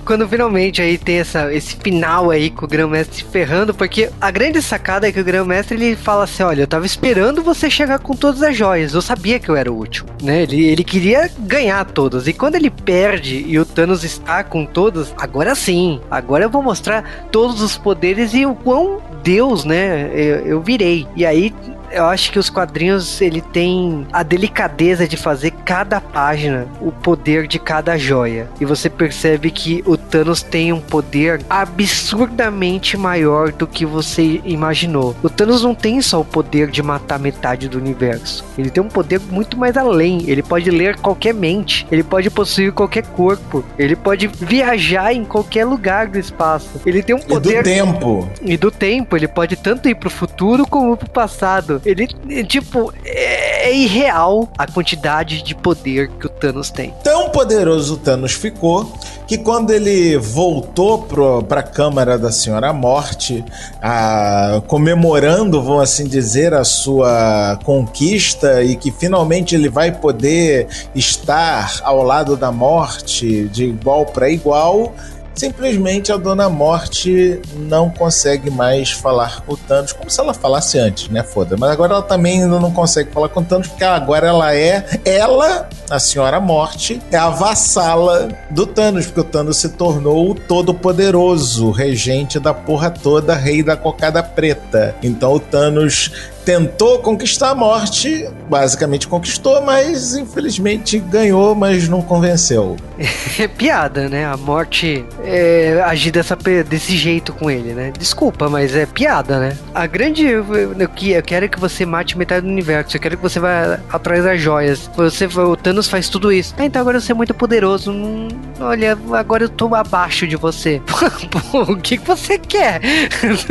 quando 0.06 0.26
finalmente 0.28 0.80
aí 0.80 0.96
tem 0.96 1.18
essa, 1.18 1.52
esse 1.52 1.76
final 1.76 2.30
aí 2.30 2.48
com 2.48 2.64
o 2.64 2.68
Grão-Mestre 2.68 3.24
ferrando, 3.24 3.74
porque 3.74 4.08
a 4.20 4.30
grande 4.30 4.62
sacada 4.62 5.08
é 5.08 5.12
que 5.12 5.20
o 5.20 5.24
Grão-Mestre 5.24 5.76
ele 5.76 5.96
fala 5.96 6.24
assim: 6.24 6.44
olha, 6.44 6.62
eu 6.62 6.66
tava 6.66 6.86
esperando 6.86 7.42
você 7.42 7.68
chegar 7.68 7.98
com 7.98 8.14
todas 8.14 8.42
as 8.42 8.56
joias, 8.56 8.94
eu 8.94 9.02
sabia 9.02 9.40
que 9.40 9.48
eu 9.48 9.56
era 9.56 9.70
o 9.70 9.74
último, 9.74 10.08
né? 10.22 10.42
Ele, 10.44 10.64
ele 10.64 10.84
queria 10.84 11.28
ganhar 11.40 11.84
todas, 11.84 12.28
e 12.28 12.32
quando 12.32 12.54
ele 12.54 12.70
perde 12.70 13.44
e 13.46 13.58
o 13.58 13.64
Thanos 13.64 14.04
está 14.04 14.44
com 14.44 14.64
todas, 14.64 15.12
agora 15.18 15.54
sim, 15.54 16.00
agora 16.08 16.44
eu 16.44 16.50
vou 16.50 16.62
mostrar 16.62 17.28
todos 17.32 17.60
os 17.60 17.76
poderes 17.76 18.32
e 18.32 18.46
o 18.46 18.54
quão 18.54 19.02
Deus, 19.24 19.64
né, 19.64 20.08
eu, 20.14 20.36
eu 20.46 20.60
virei. 20.60 21.04
E 21.16 21.26
aí 21.26 21.52
eu 21.90 22.04
acho 22.06 22.30
que 22.30 22.38
os 22.38 22.50
quadrinhos 22.50 23.20
ele 23.20 23.40
tem 23.40 24.06
a 24.12 24.22
delicadeza 24.22 25.06
de 25.06 25.16
fazer 25.16 25.50
cada 25.64 26.00
página 26.00 26.66
o 26.80 26.90
poder 26.92 27.46
de 27.46 27.58
cada 27.58 27.96
joia. 27.96 28.48
E 28.60 28.64
você 28.64 28.88
percebe 28.88 29.50
que 29.50 29.82
o 29.86 29.96
Thanos 29.96 30.42
tem 30.42 30.72
um 30.72 30.80
poder 30.80 31.40
absurdamente 31.48 32.96
maior 32.96 33.52
do 33.52 33.66
que 33.66 33.84
você 33.84 34.40
imaginou. 34.44 35.14
O 35.22 35.28
Thanos 35.28 35.62
não 35.62 35.74
tem 35.74 36.00
só 36.00 36.20
o 36.20 36.24
poder 36.24 36.70
de 36.70 36.82
matar 36.82 37.18
metade 37.18 37.68
do 37.68 37.78
universo. 37.78 38.44
Ele 38.56 38.70
tem 38.70 38.82
um 38.82 38.88
poder 38.88 39.20
muito 39.30 39.56
mais 39.56 39.76
além. 39.76 40.28
Ele 40.28 40.42
pode 40.42 40.70
ler 40.70 40.96
qualquer 40.96 41.34
mente. 41.34 41.86
Ele 41.90 42.02
pode 42.02 42.30
possuir 42.30 42.72
qualquer 42.72 43.04
corpo. 43.04 43.64
Ele 43.78 43.96
pode 43.96 44.26
viajar 44.26 45.12
em 45.12 45.24
qualquer 45.24 45.64
lugar 45.64 46.08
do 46.08 46.18
espaço. 46.18 46.80
Ele 46.84 47.02
tem 47.02 47.14
um 47.14 47.20
poder. 47.20 47.50
E 47.50 47.56
do 47.56 47.64
tempo. 47.64 48.30
E 48.42 48.56
do 48.56 48.70
tempo. 48.70 49.16
Ele 49.16 49.28
pode 49.28 49.56
tanto 49.56 49.88
ir 49.88 49.94
pro 49.94 50.10
futuro 50.10 50.66
como 50.66 50.96
pro 50.96 51.08
passado. 51.10 51.75
Ele, 51.84 52.06
tipo, 52.44 52.92
é, 53.04 53.68
é 53.68 53.74
irreal 53.74 54.48
a 54.56 54.66
quantidade 54.66 55.42
de 55.42 55.54
poder 55.54 56.08
que 56.08 56.26
o 56.26 56.30
Thanos 56.30 56.70
tem. 56.70 56.94
Tão 57.02 57.30
poderoso 57.30 57.94
o 57.94 57.96
Thanos 57.96 58.32
ficou 58.32 58.92
que 59.26 59.36
quando 59.36 59.72
ele 59.72 60.16
voltou 60.16 61.02
pro, 61.02 61.42
pra 61.42 61.62
Câmara 61.62 62.16
da 62.16 62.30
Senhora 62.30 62.72
Morte, 62.72 63.44
a, 63.82 64.62
comemorando, 64.66 65.62
vamos 65.62 65.82
assim 65.82 66.06
dizer, 66.06 66.54
a 66.54 66.64
sua 66.64 67.58
conquista 67.64 68.62
e 68.62 68.76
que 68.76 68.90
finalmente 68.90 69.54
ele 69.54 69.68
vai 69.68 69.90
poder 69.90 70.68
estar 70.94 71.80
ao 71.82 72.02
lado 72.02 72.36
da 72.36 72.52
morte 72.52 73.48
de 73.48 73.64
igual 73.64 74.06
para 74.06 74.30
igual, 74.30 74.94
simplesmente 75.36 76.10
a 76.10 76.16
Dona 76.16 76.48
Morte 76.48 77.40
não 77.54 77.90
consegue 77.90 78.50
mais 78.50 78.90
falar 78.90 79.42
com 79.42 79.52
o 79.52 79.56
Thanos, 79.56 79.92
como 79.92 80.10
se 80.10 80.18
ela 80.18 80.34
falasse 80.34 80.78
antes, 80.78 81.08
né? 81.08 81.22
Foda. 81.22 81.56
Mas 81.58 81.70
agora 81.70 81.92
ela 81.92 82.02
também 82.02 82.42
ainda 82.42 82.58
não 82.58 82.72
consegue 82.72 83.12
falar 83.12 83.28
com 83.28 83.40
o 83.40 83.44
Thanos, 83.44 83.68
porque 83.68 83.84
agora 83.84 84.26
ela 84.26 84.54
é. 84.54 84.84
Ela, 85.04 85.68
a 85.90 85.98
Senhora 85.98 86.40
Morte, 86.40 87.00
é 87.10 87.16
a 87.16 87.28
vassala 87.28 88.28
do 88.50 88.66
Thanos, 88.66 89.06
porque 89.06 89.20
o 89.20 89.24
Thanos 89.24 89.58
se 89.58 89.68
tornou 89.68 90.30
o 90.30 90.34
todo-poderoso, 90.34 91.70
regente 91.70 92.40
da 92.40 92.54
porra 92.54 92.90
toda, 92.90 93.34
rei 93.34 93.62
da 93.62 93.76
cocada 93.76 94.22
preta. 94.22 94.96
Então 95.02 95.34
o 95.34 95.40
Thanos 95.40 96.10
tentou 96.46 97.00
conquistar 97.00 97.50
a 97.50 97.54
morte, 97.56 98.24
basicamente 98.48 99.08
conquistou, 99.08 99.60
mas 99.62 100.14
infelizmente 100.14 100.96
ganhou, 101.00 101.56
mas 101.56 101.88
não 101.88 102.00
convenceu. 102.00 102.76
É 103.38 103.46
piada, 103.46 104.08
né? 104.08 104.24
A 104.24 104.34
morte 104.34 105.04
é, 105.22 105.82
agir 105.84 106.10
dessa, 106.10 106.34
desse 106.66 106.96
jeito 106.96 107.34
com 107.34 107.50
ele, 107.50 107.74
né? 107.74 107.92
Desculpa, 107.98 108.48
mas 108.48 108.74
é 108.74 108.86
piada, 108.86 109.38
né? 109.38 109.58
A 109.74 109.86
grande. 109.86 110.24
Eu, 110.24 110.46
eu 110.78 111.22
quero 111.22 111.46
que 111.50 111.60
você 111.60 111.84
mate 111.84 112.16
metade 112.16 112.46
do 112.46 112.50
universo, 112.50 112.96
eu 112.96 113.00
quero 113.00 113.16
que 113.18 113.22
você 113.22 113.38
vá 113.38 113.78
atrás 113.90 114.24
das 114.24 114.40
joias. 114.40 114.88
Você, 114.96 115.26
o 115.26 115.54
Thanos 115.54 115.86
faz 115.86 116.08
tudo 116.08 116.32
isso. 116.32 116.54
Ah, 116.56 116.64
então 116.64 116.80
agora 116.80 116.98
você 116.98 117.12
é 117.12 117.14
muito 117.14 117.34
poderoso. 117.34 117.90
Hum, 117.92 118.28
olha, 118.58 118.96
agora 119.12 119.44
eu 119.44 119.50
tô 119.50 119.74
abaixo 119.74 120.26
de 120.26 120.36
você. 120.36 120.80
o 121.52 121.76
que, 121.76 121.98
que 121.98 122.06
você 122.06 122.38
quer? 122.38 122.80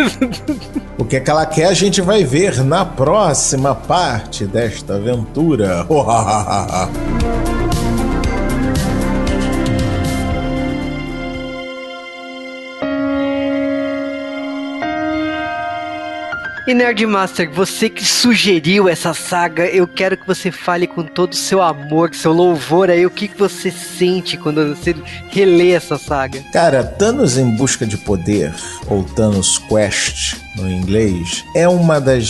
o 0.97 1.05
que, 1.05 1.17
é 1.17 1.19
que 1.19 1.29
ela 1.29 1.45
quer, 1.45 1.65
a 1.65 1.73
gente 1.73 2.01
vai 2.01 2.23
ver 2.23 2.63
na 2.63 2.84
próxima 2.85 3.75
parte 3.75 4.45
desta 4.45 4.95
aventura. 4.95 5.85
E 16.67 16.73
Nerdmaster, 16.73 17.47
você 17.51 17.87
que 17.87 18.03
sugeriu 18.03 18.89
essa 18.89 19.13
saga, 19.13 19.67
eu 19.67 19.87
quero 19.87 20.17
que 20.17 20.25
você 20.25 20.51
fale 20.51 20.87
com 20.87 21.03
todo 21.03 21.33
o 21.33 21.35
seu 21.35 21.61
amor, 21.61 22.15
seu 22.15 22.33
louvor 22.33 22.89
aí, 22.89 23.05
o 23.05 23.11
que, 23.11 23.27
que 23.27 23.37
você 23.37 23.69
sente 23.69 24.35
quando 24.35 24.75
você 24.75 24.95
relê 25.29 25.73
essa 25.73 25.99
saga. 25.99 26.43
Cara, 26.51 26.83
Thanos 26.83 27.37
em 27.37 27.55
Busca 27.55 27.85
de 27.85 27.97
Poder, 27.97 28.51
ou 28.87 29.03
Thanos 29.03 29.59
Quest 29.59 30.37
no 30.55 30.67
inglês, 30.71 31.43
é 31.53 31.67
uma 31.67 31.99
das 31.99 32.27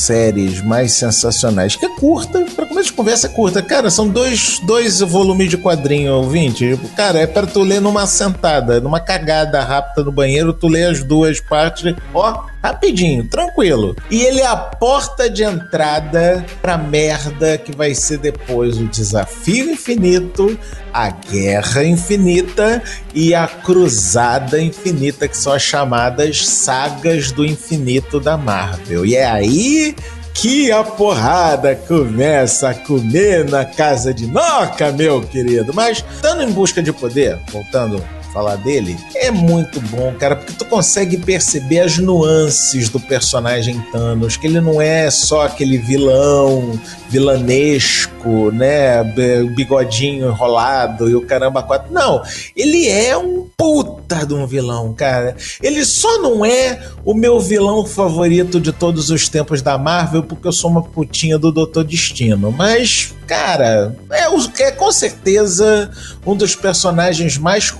séries 0.00 0.60
mais 0.60 0.92
sensacionais, 0.92 1.76
que 1.76 1.86
é 1.86 1.96
curta, 1.96 2.44
pra 2.54 2.66
começo 2.66 2.90
de 2.90 2.96
conversa 2.96 3.28
é 3.28 3.30
curta. 3.30 3.62
Cara, 3.62 3.90
são 3.90 4.08
dois, 4.08 4.58
dois 4.64 5.00
volumes 5.00 5.48
de 5.48 5.56
quadrinho, 5.56 6.14
ouvinte. 6.14 6.78
Cara, 6.96 7.20
é 7.20 7.26
para 7.26 7.46
tu 7.46 7.62
ler 7.62 7.80
numa 7.80 8.06
sentada, 8.06 8.80
numa 8.80 9.00
cagada 9.00 9.62
rápida 9.62 10.04
no 10.04 10.12
banheiro, 10.12 10.52
tu 10.52 10.68
lê 10.68 10.84
as 10.84 11.02
duas 11.04 11.40
partes, 11.40 11.94
ó, 12.12 12.44
rapidinho, 12.62 13.24
tranquilo. 13.28 13.69
E 14.10 14.22
ele 14.22 14.40
é 14.40 14.46
a 14.46 14.56
porta 14.56 15.28
de 15.28 15.42
entrada 15.42 16.44
pra 16.60 16.76
merda 16.76 17.58
que 17.58 17.74
vai 17.74 17.94
ser 17.94 18.18
depois 18.18 18.78
o 18.78 18.86
desafio 18.86 19.70
infinito, 19.70 20.58
a 20.92 21.10
guerra 21.10 21.84
infinita 21.84 22.82
e 23.14 23.34
a 23.34 23.46
cruzada 23.46 24.60
infinita, 24.60 25.28
que 25.28 25.36
são 25.36 25.52
as 25.52 25.62
chamadas 25.62 26.46
sagas 26.46 27.30
do 27.30 27.44
infinito 27.44 28.18
da 28.18 28.36
Marvel. 28.36 29.06
E 29.06 29.14
é 29.14 29.26
aí 29.26 29.94
que 30.34 30.72
a 30.72 30.82
porrada 30.82 31.74
começa 31.74 32.70
a 32.70 32.74
comer 32.74 33.48
na 33.48 33.64
casa 33.64 34.14
de 34.14 34.26
Noca, 34.26 34.90
meu 34.92 35.20
querido. 35.20 35.72
Mas, 35.74 36.04
estando 36.14 36.42
em 36.42 36.50
busca 36.50 36.82
de 36.82 36.92
poder, 36.92 37.38
voltando 37.52 38.02
falar 38.32 38.56
dele, 38.56 38.96
é 39.14 39.30
muito 39.30 39.80
bom, 39.80 40.12
cara, 40.18 40.36
porque 40.36 40.52
tu 40.52 40.64
consegue 40.64 41.16
perceber 41.16 41.80
as 41.80 41.98
nuances 41.98 42.88
do 42.88 43.00
personagem 43.00 43.80
Thanos, 43.92 44.36
que 44.36 44.46
ele 44.46 44.60
não 44.60 44.80
é 44.80 45.10
só 45.10 45.42
aquele 45.42 45.78
vilão 45.78 46.78
vilanesco, 47.08 48.50
né, 48.52 49.02
bigodinho 49.54 50.28
enrolado 50.28 51.08
e 51.08 51.14
o 51.14 51.26
caramba 51.26 51.62
quatro. 51.62 51.92
Não, 51.92 52.22
ele 52.56 52.88
é 52.88 53.16
um 53.16 53.48
puta 53.56 54.24
de 54.24 54.32
um 54.32 54.46
vilão, 54.46 54.92
cara. 54.94 55.36
Ele 55.60 55.84
só 55.84 56.18
não 56.22 56.44
é 56.44 56.80
o 57.04 57.12
meu 57.14 57.40
vilão 57.40 57.84
favorito 57.84 58.60
de 58.60 58.72
todos 58.72 59.10
os 59.10 59.28
tempos 59.28 59.60
da 59.60 59.76
Marvel, 59.76 60.22
porque 60.22 60.46
eu 60.46 60.52
sou 60.52 60.70
uma 60.70 60.82
putinha 60.82 61.38
do 61.38 61.50
Doutor 61.50 61.84
Destino, 61.84 62.52
mas 62.52 63.12
cara, 63.30 63.94
é, 64.10 64.64
é 64.64 64.70
com 64.72 64.90
certeza 64.90 65.88
um 66.26 66.34
dos 66.34 66.56
personagens 66.56 67.38
mais 67.38 67.70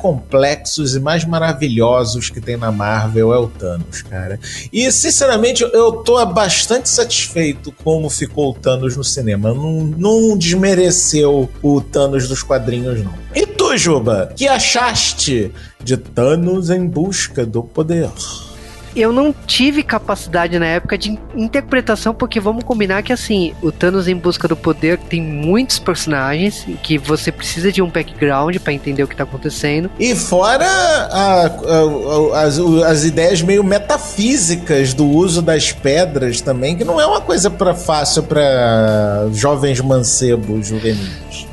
complexos 0.40 0.94
e 0.94 1.00
mais 1.00 1.24
maravilhosos 1.24 2.30
que 2.30 2.40
tem 2.40 2.56
na 2.56 2.72
Marvel 2.72 3.32
é 3.32 3.38
o 3.38 3.46
Thanos, 3.46 4.02
cara. 4.02 4.40
E, 4.72 4.90
sinceramente, 4.90 5.62
eu 5.62 5.92
tô 5.92 6.24
bastante 6.26 6.88
satisfeito 6.88 7.72
como 7.84 8.08
ficou 8.08 8.50
o 8.50 8.54
Thanos 8.54 8.96
no 8.96 9.04
cinema. 9.04 9.52
Não, 9.52 9.84
não 9.84 10.38
desmereceu 10.38 11.48
o 11.62 11.80
Thanos 11.80 12.26
dos 12.26 12.42
quadrinhos, 12.42 13.02
não. 13.04 13.14
E 13.34 13.46
tu, 13.46 13.76
Juba, 13.76 14.32
que 14.34 14.48
achaste 14.48 15.52
de 15.82 15.96
Thanos 15.96 16.70
em 16.70 16.86
busca 16.86 17.44
do 17.44 17.62
poder? 17.62 18.10
Eu 18.94 19.12
não 19.12 19.34
tive 19.46 19.82
capacidade 19.82 20.58
na 20.58 20.66
época 20.66 20.98
de 20.98 21.18
interpretação, 21.34 22.14
porque 22.14 22.40
vamos 22.40 22.64
combinar 22.64 23.02
que 23.02 23.12
assim, 23.12 23.54
o 23.62 23.70
Thanos 23.70 24.08
em 24.08 24.16
busca 24.16 24.48
do 24.48 24.56
poder 24.56 24.98
tem 24.98 25.20
muitos 25.20 25.78
personagens 25.78 26.66
que 26.82 26.98
você 26.98 27.30
precisa 27.30 27.72
de 27.72 27.80
um 27.82 27.88
background 27.88 28.56
para 28.58 28.72
entender 28.72 29.02
o 29.02 29.08
que 29.08 29.16
tá 29.16 29.24
acontecendo. 29.24 29.90
E 29.98 30.14
fora 30.14 30.66
a, 30.66 31.46
a, 31.46 32.42
as, 32.42 32.58
as 32.58 33.04
ideias 33.04 33.42
meio 33.42 33.62
metafísicas 33.62 34.94
do 34.94 35.06
uso 35.06 35.42
das 35.42 35.72
pedras 35.72 36.40
também, 36.40 36.76
que 36.76 36.84
não 36.84 37.00
é 37.00 37.06
uma 37.06 37.20
coisa 37.20 37.50
para 37.50 37.74
fácil 37.74 38.22
para 38.24 39.28
jovens 39.32 39.80
mancebos 39.80 40.66
juvenis. 40.66 41.49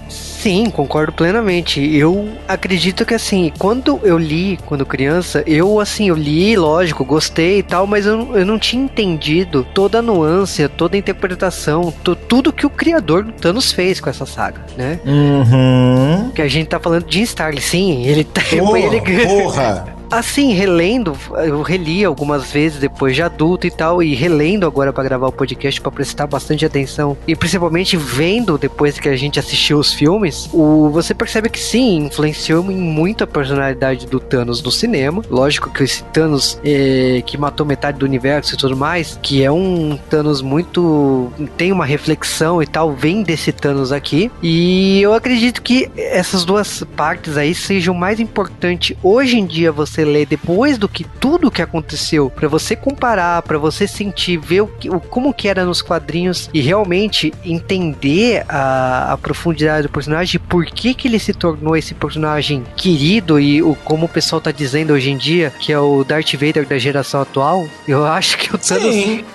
Sim, 0.48 0.70
concordo 0.70 1.12
plenamente. 1.12 1.82
Eu 1.94 2.30
acredito 2.48 3.06
que 3.06 3.14
assim, 3.14 3.52
quando 3.60 4.00
eu 4.02 4.18
li, 4.18 4.58
quando 4.66 4.86
criança, 4.86 5.44
eu 5.46 5.78
assim, 5.78 6.08
eu 6.08 6.16
li, 6.16 6.56
lógico, 6.56 7.04
gostei 7.04 7.60
e 7.60 7.64
tal, 7.64 7.86
mas 7.86 8.06
eu, 8.06 8.34
eu 8.34 8.46
não 8.46 8.58
tinha 8.58 8.82
entendido 8.82 9.68
toda 9.74 10.00
a 10.00 10.02
nuance, 10.02 10.66
toda 10.70 10.96
a 10.96 11.00
interpretação, 11.00 11.94
tudo 12.30 12.54
que 12.54 12.66
o 12.66 12.70
criador 12.70 13.26
do 13.26 13.34
Thanos 13.34 13.74
fez 13.74 14.00
com 14.00 14.10
essa 14.10 14.26
saga, 14.26 14.66
né? 14.78 15.02
Uhum. 15.06 16.32
Que 16.32 16.42
a 16.42 16.48
gente 16.48 16.68
tá 16.68 16.80
falando 16.80 17.04
de 17.04 17.24
Starling, 17.24 17.60
sim, 17.60 18.06
ele 18.06 18.24
tá. 18.24 18.42
Porra, 18.50 18.80
ele... 18.96 19.26
porra. 19.26 19.97
Assim, 20.10 20.54
relendo, 20.54 21.18
eu 21.46 21.62
reli 21.62 22.06
algumas 22.06 22.52
vezes 22.52 22.80
depois 22.80 23.16
de 23.16 23.22
adulto 23.22 23.68
e 23.68 23.72
tal, 23.72 24.02
e 24.02 24.16
relendo 24.16 24.66
agora 24.66 24.94
para 24.94 25.04
gravar 25.04 25.28
o 25.28 25.32
podcast 25.32 25.82
para 25.82 25.92
prestar 25.92 26.28
bastante 26.28 26.66
atenção, 26.66 27.18
e 27.28 27.36
principalmente 27.36 27.98
vendo 27.98 28.58
depois 28.58 29.00
que 29.00 29.10
a 29.10 29.16
gente 29.16 29.40
assistiu 29.40 29.78
os 29.78 29.94
filmes, 29.94 30.50
o, 30.54 30.90
você 30.90 31.14
percebe 31.14 31.50
que 31.50 31.60
sim, 31.60 32.06
influenciou 32.06 32.72
em 32.72 32.78
muito 32.78 33.24
a 33.24 33.28
personalidade 33.28 34.06
do 34.08 34.20
Thanos 34.20 34.62
no 34.64 34.72
cinema. 34.72 35.22
Lógico 35.30 35.70
que 35.70 35.84
esse 35.84 36.04
Thanos 36.06 36.60
é, 36.64 37.22
que 37.26 37.38
matou 37.38 37.66
metade 37.66 38.00
do 38.00 38.06
universo 38.06 38.54
e 38.54 38.58
tudo 38.58 38.78
mais, 38.78 39.20
que 39.22 39.44
é 39.44 39.52
um 39.52 39.98
Thanos 40.10 40.42
muito. 40.42 41.32
tem 41.58 41.72
uma 41.72 41.86
reflexão 41.86 42.62
e 42.62 42.68
tal, 42.68 42.94
vem 42.94 43.24
desse 43.24 43.52
Thanos 43.52 43.92
aqui. 43.92 44.32
E 44.42 45.02
eu 45.02 45.14
acredito 45.14 45.62
que 45.62 45.90
essas 45.98 46.46
duas 46.46 46.84
partes 46.96 47.38
aí 47.38 47.54
sejam 47.54 47.94
mais 47.94 48.20
importantes 48.20 48.96
hoje 49.04 49.38
em 49.38 49.46
dia 49.46 49.72
você 49.72 49.97
você 49.98 50.06
lê 50.06 50.26
depois 50.26 50.78
do 50.78 50.88
que 50.88 51.04
tudo 51.04 51.50
que 51.50 51.62
aconteceu, 51.62 52.30
para 52.30 52.48
você 52.48 52.76
comparar, 52.76 53.42
para 53.42 53.58
você 53.58 53.88
sentir, 53.88 54.38
ver 54.38 54.62
o, 54.62 54.70
o, 54.90 55.00
como 55.00 55.34
que 55.34 55.48
era 55.48 55.66
nos 55.66 55.82
quadrinhos 55.82 56.50
e 56.54 56.62
realmente 56.62 57.34
entender 57.44 58.46
a, 58.48 59.14
a 59.14 59.18
profundidade 59.18 59.88
do 59.88 59.92
personagem, 59.92 60.40
por 60.40 60.66
que 60.66 60.94
que 60.94 61.08
ele 61.08 61.20
se 61.20 61.34
tornou 61.34 61.76
esse 61.76 61.96
personagem 61.96 62.64
querido 62.76 63.40
e 63.40 63.64
o, 63.64 63.76
como 63.84 64.06
o 64.06 64.10
pessoal 64.10 64.40
tá 64.40 64.52
dizendo 64.52 64.94
hoje 64.94 65.10
em 65.10 65.18
dia, 65.18 65.52
que 65.60 65.74
é 65.74 65.80
o 65.80 66.04
Darth 66.04 66.34
Vader 66.34 66.68
da 66.68 66.78
geração 66.78 67.22
atual, 67.22 67.68
eu 67.88 68.06
acho 68.08 68.38
que 68.38 68.54
o 68.54 68.58
Thanos... 68.58 68.94
Sim. 68.94 69.26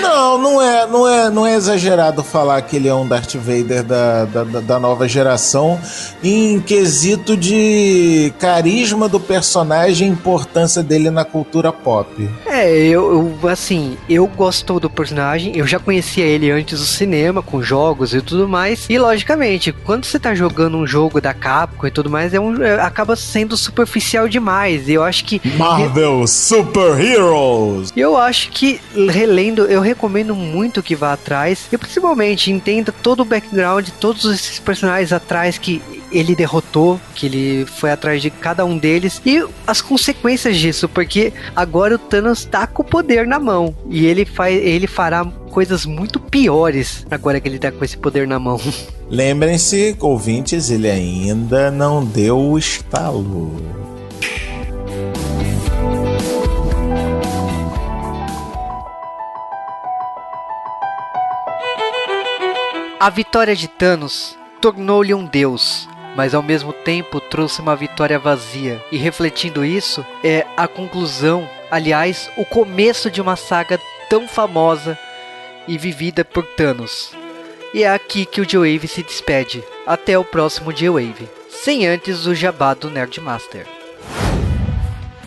Não, 0.00 0.38
não 0.38 0.62
é, 0.62 0.86
não 0.86 1.08
é, 1.08 1.30
não 1.30 1.46
é 1.46 1.54
exagerado 1.54 2.22
falar 2.22 2.60
que 2.62 2.76
ele 2.76 2.88
é 2.88 2.94
um 2.94 3.06
Darth 3.06 3.34
Vader 3.34 3.82
da, 3.82 4.24
da, 4.24 4.44
da 4.44 4.78
nova 4.78 5.08
geração 5.08 5.80
em 6.22 6.60
quesito 6.60 7.36
de 7.36 8.32
carisma 8.38 9.08
do 9.08 9.18
personagem 9.18 10.08
e 10.08 10.10
importância 10.10 10.82
dele 10.82 11.10
na 11.10 11.24
cultura 11.24 11.72
pop. 11.72 12.28
É, 12.46 12.70
eu, 12.70 13.36
eu, 13.42 13.48
assim, 13.48 13.96
eu 14.08 14.26
gosto 14.26 14.78
do 14.78 14.90
personagem, 14.90 15.56
eu 15.56 15.66
já 15.66 15.78
conhecia 15.78 16.24
ele 16.24 16.50
antes 16.50 16.78
do 16.78 16.86
cinema, 16.86 17.42
com 17.42 17.62
jogos 17.62 18.14
e 18.14 18.20
tudo 18.20 18.48
mais, 18.48 18.86
e 18.88 18.98
logicamente, 18.98 19.72
quando 19.72 20.04
você 20.04 20.18
tá 20.18 20.34
jogando 20.34 20.76
um 20.76 20.86
jogo 20.86 21.20
da 21.20 21.34
Capcom 21.34 21.86
e 21.86 21.90
tudo 21.90 22.10
mais, 22.10 22.34
é 22.34 22.40
um, 22.40 22.62
é, 22.62 22.80
acaba 22.80 23.16
sendo 23.16 23.56
superficial 23.56 24.28
demais, 24.28 24.88
e 24.88 24.92
eu 24.92 25.02
acho 25.02 25.24
que... 25.24 25.40
Marvel 25.56 26.20
eu, 26.20 26.26
Super 26.26 27.00
Heroes! 27.00 27.92
Eu 27.96 28.16
acho 28.16 28.50
que, 28.50 28.80
relendo 29.10 29.61
eu 29.64 29.80
recomendo 29.80 30.34
muito 30.34 30.82
que 30.82 30.94
vá 30.94 31.12
atrás 31.12 31.66
e 31.72 31.78
principalmente 31.78 32.50
entenda 32.50 32.92
todo 32.92 33.20
o 33.20 33.24
background, 33.24 33.88
todos 34.00 34.24
esses 34.24 34.58
personagens 34.58 35.12
atrás 35.12 35.58
que 35.58 35.82
ele 36.10 36.34
derrotou, 36.34 37.00
que 37.14 37.26
ele 37.26 37.66
foi 37.66 37.90
atrás 37.90 38.20
de 38.20 38.30
cada 38.30 38.64
um 38.64 38.76
deles 38.76 39.20
e 39.24 39.44
as 39.66 39.80
consequências 39.80 40.56
disso, 40.56 40.88
porque 40.88 41.32
agora 41.56 41.94
o 41.94 41.98
Thanos 41.98 42.44
tá 42.44 42.66
com 42.66 42.82
o 42.82 42.84
poder 42.84 43.26
na 43.26 43.38
mão 43.38 43.74
e 43.88 44.06
ele 44.06 44.24
faz, 44.24 44.54
ele 44.62 44.86
fará 44.86 45.24
coisas 45.24 45.84
muito 45.84 46.18
piores 46.18 47.06
agora 47.10 47.40
que 47.40 47.48
ele 47.48 47.58
tá 47.58 47.70
com 47.70 47.84
esse 47.84 47.96
poder 47.96 48.26
na 48.26 48.38
mão. 48.38 48.60
Lembrem-se, 49.08 49.96
ouvintes, 50.00 50.70
ele 50.70 50.90
ainda 50.90 51.70
não 51.70 52.04
deu 52.04 52.38
o 52.38 52.58
estalo. 52.58 53.52
A 63.02 63.10
vitória 63.10 63.56
de 63.56 63.66
Thanos 63.66 64.38
tornou-lhe 64.60 65.12
um 65.12 65.24
deus, 65.24 65.88
mas 66.14 66.36
ao 66.36 66.40
mesmo 66.40 66.72
tempo 66.72 67.20
trouxe 67.20 67.60
uma 67.60 67.74
vitória 67.74 68.16
vazia. 68.16 68.80
E 68.92 68.96
refletindo 68.96 69.64
isso, 69.64 70.06
é 70.22 70.46
a 70.56 70.68
conclusão, 70.68 71.50
aliás, 71.68 72.30
o 72.36 72.44
começo 72.44 73.10
de 73.10 73.20
uma 73.20 73.34
saga 73.34 73.76
tão 74.08 74.28
famosa 74.28 74.96
e 75.66 75.76
vivida 75.76 76.24
por 76.24 76.46
Thanos. 76.46 77.10
E 77.74 77.82
é 77.82 77.92
aqui 77.92 78.24
que 78.24 78.40
o 78.40 78.48
G-Wave 78.48 78.86
se 78.86 79.02
despede. 79.02 79.64
Até 79.84 80.16
o 80.16 80.24
próximo 80.24 80.70
G-Wave. 80.70 81.28
Sem 81.50 81.88
antes 81.88 82.24
o 82.24 82.36
jabá 82.36 82.72
do 82.72 82.88
Nerdmaster. 82.88 83.66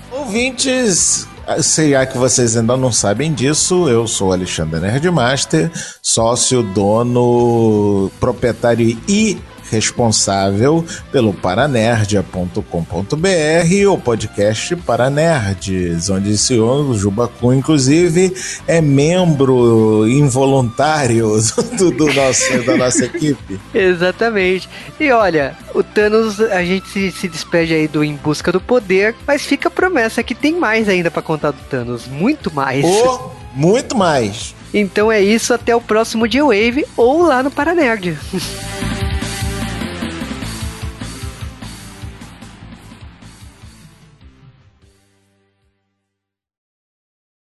Ouvintes, 0.09 1.27
Sei 1.61 1.93
que 2.07 2.17
vocês 2.17 2.57
ainda 2.57 2.75
não 2.75 2.91
sabem 2.91 3.33
disso, 3.33 3.87
eu 3.87 4.07
sou 4.07 4.33
Alexandre 4.33 4.79
Nerdmaster, 4.79 5.71
sócio, 6.01 6.63
dono, 6.63 8.11
proprietário 8.19 8.97
e 9.07 9.37
responsável 9.69 10.85
pelo 11.11 11.33
paranerdia.com.br, 11.33 13.89
o 13.89 13.97
podcast 13.97 14.75
para 14.77 15.09
nerds, 15.09 16.09
onde 16.09 16.31
o 16.31 16.37
senhor 16.37 16.93
Jubacu, 16.95 17.53
inclusive, 17.53 18.33
é 18.67 18.81
membro 18.81 20.07
involuntário 20.07 21.31
do, 21.77 21.91
do 21.91 22.13
nosso, 22.13 22.63
da 22.63 22.77
nossa 22.77 23.05
equipe. 23.05 23.59
Exatamente. 23.73 24.69
E 24.99 25.11
olha, 25.11 25.57
o 25.73 25.83
Thanos, 25.83 26.39
a 26.39 26.63
gente 26.63 26.87
se, 26.89 27.11
se 27.11 27.27
despede 27.27 27.73
aí 27.73 27.87
do 27.87 28.03
Em 28.03 28.15
Busca 28.15 28.51
do 28.51 28.61
Poder, 28.61 29.15
mas 29.25 29.45
fica 29.45 29.67
a 29.67 29.71
promessa 29.71 30.23
que 30.23 30.35
tem 30.35 30.53
mais 30.53 30.87
ainda 30.87 31.11
para 31.11 31.21
contar 31.21 31.51
do 31.51 31.61
Thanos, 31.69 32.07
muito 32.07 32.53
mais. 32.53 32.85
Oh, 32.85 33.31
muito 33.53 33.97
mais. 33.97 34.53
Então 34.73 35.11
é 35.11 35.21
isso, 35.21 35.53
até 35.53 35.75
o 35.75 35.81
próximo 35.81 36.29
G-Wave 36.29 36.85
ou 36.97 37.23
lá 37.23 37.41
no 37.41 37.49
Paranerd. 37.49 38.17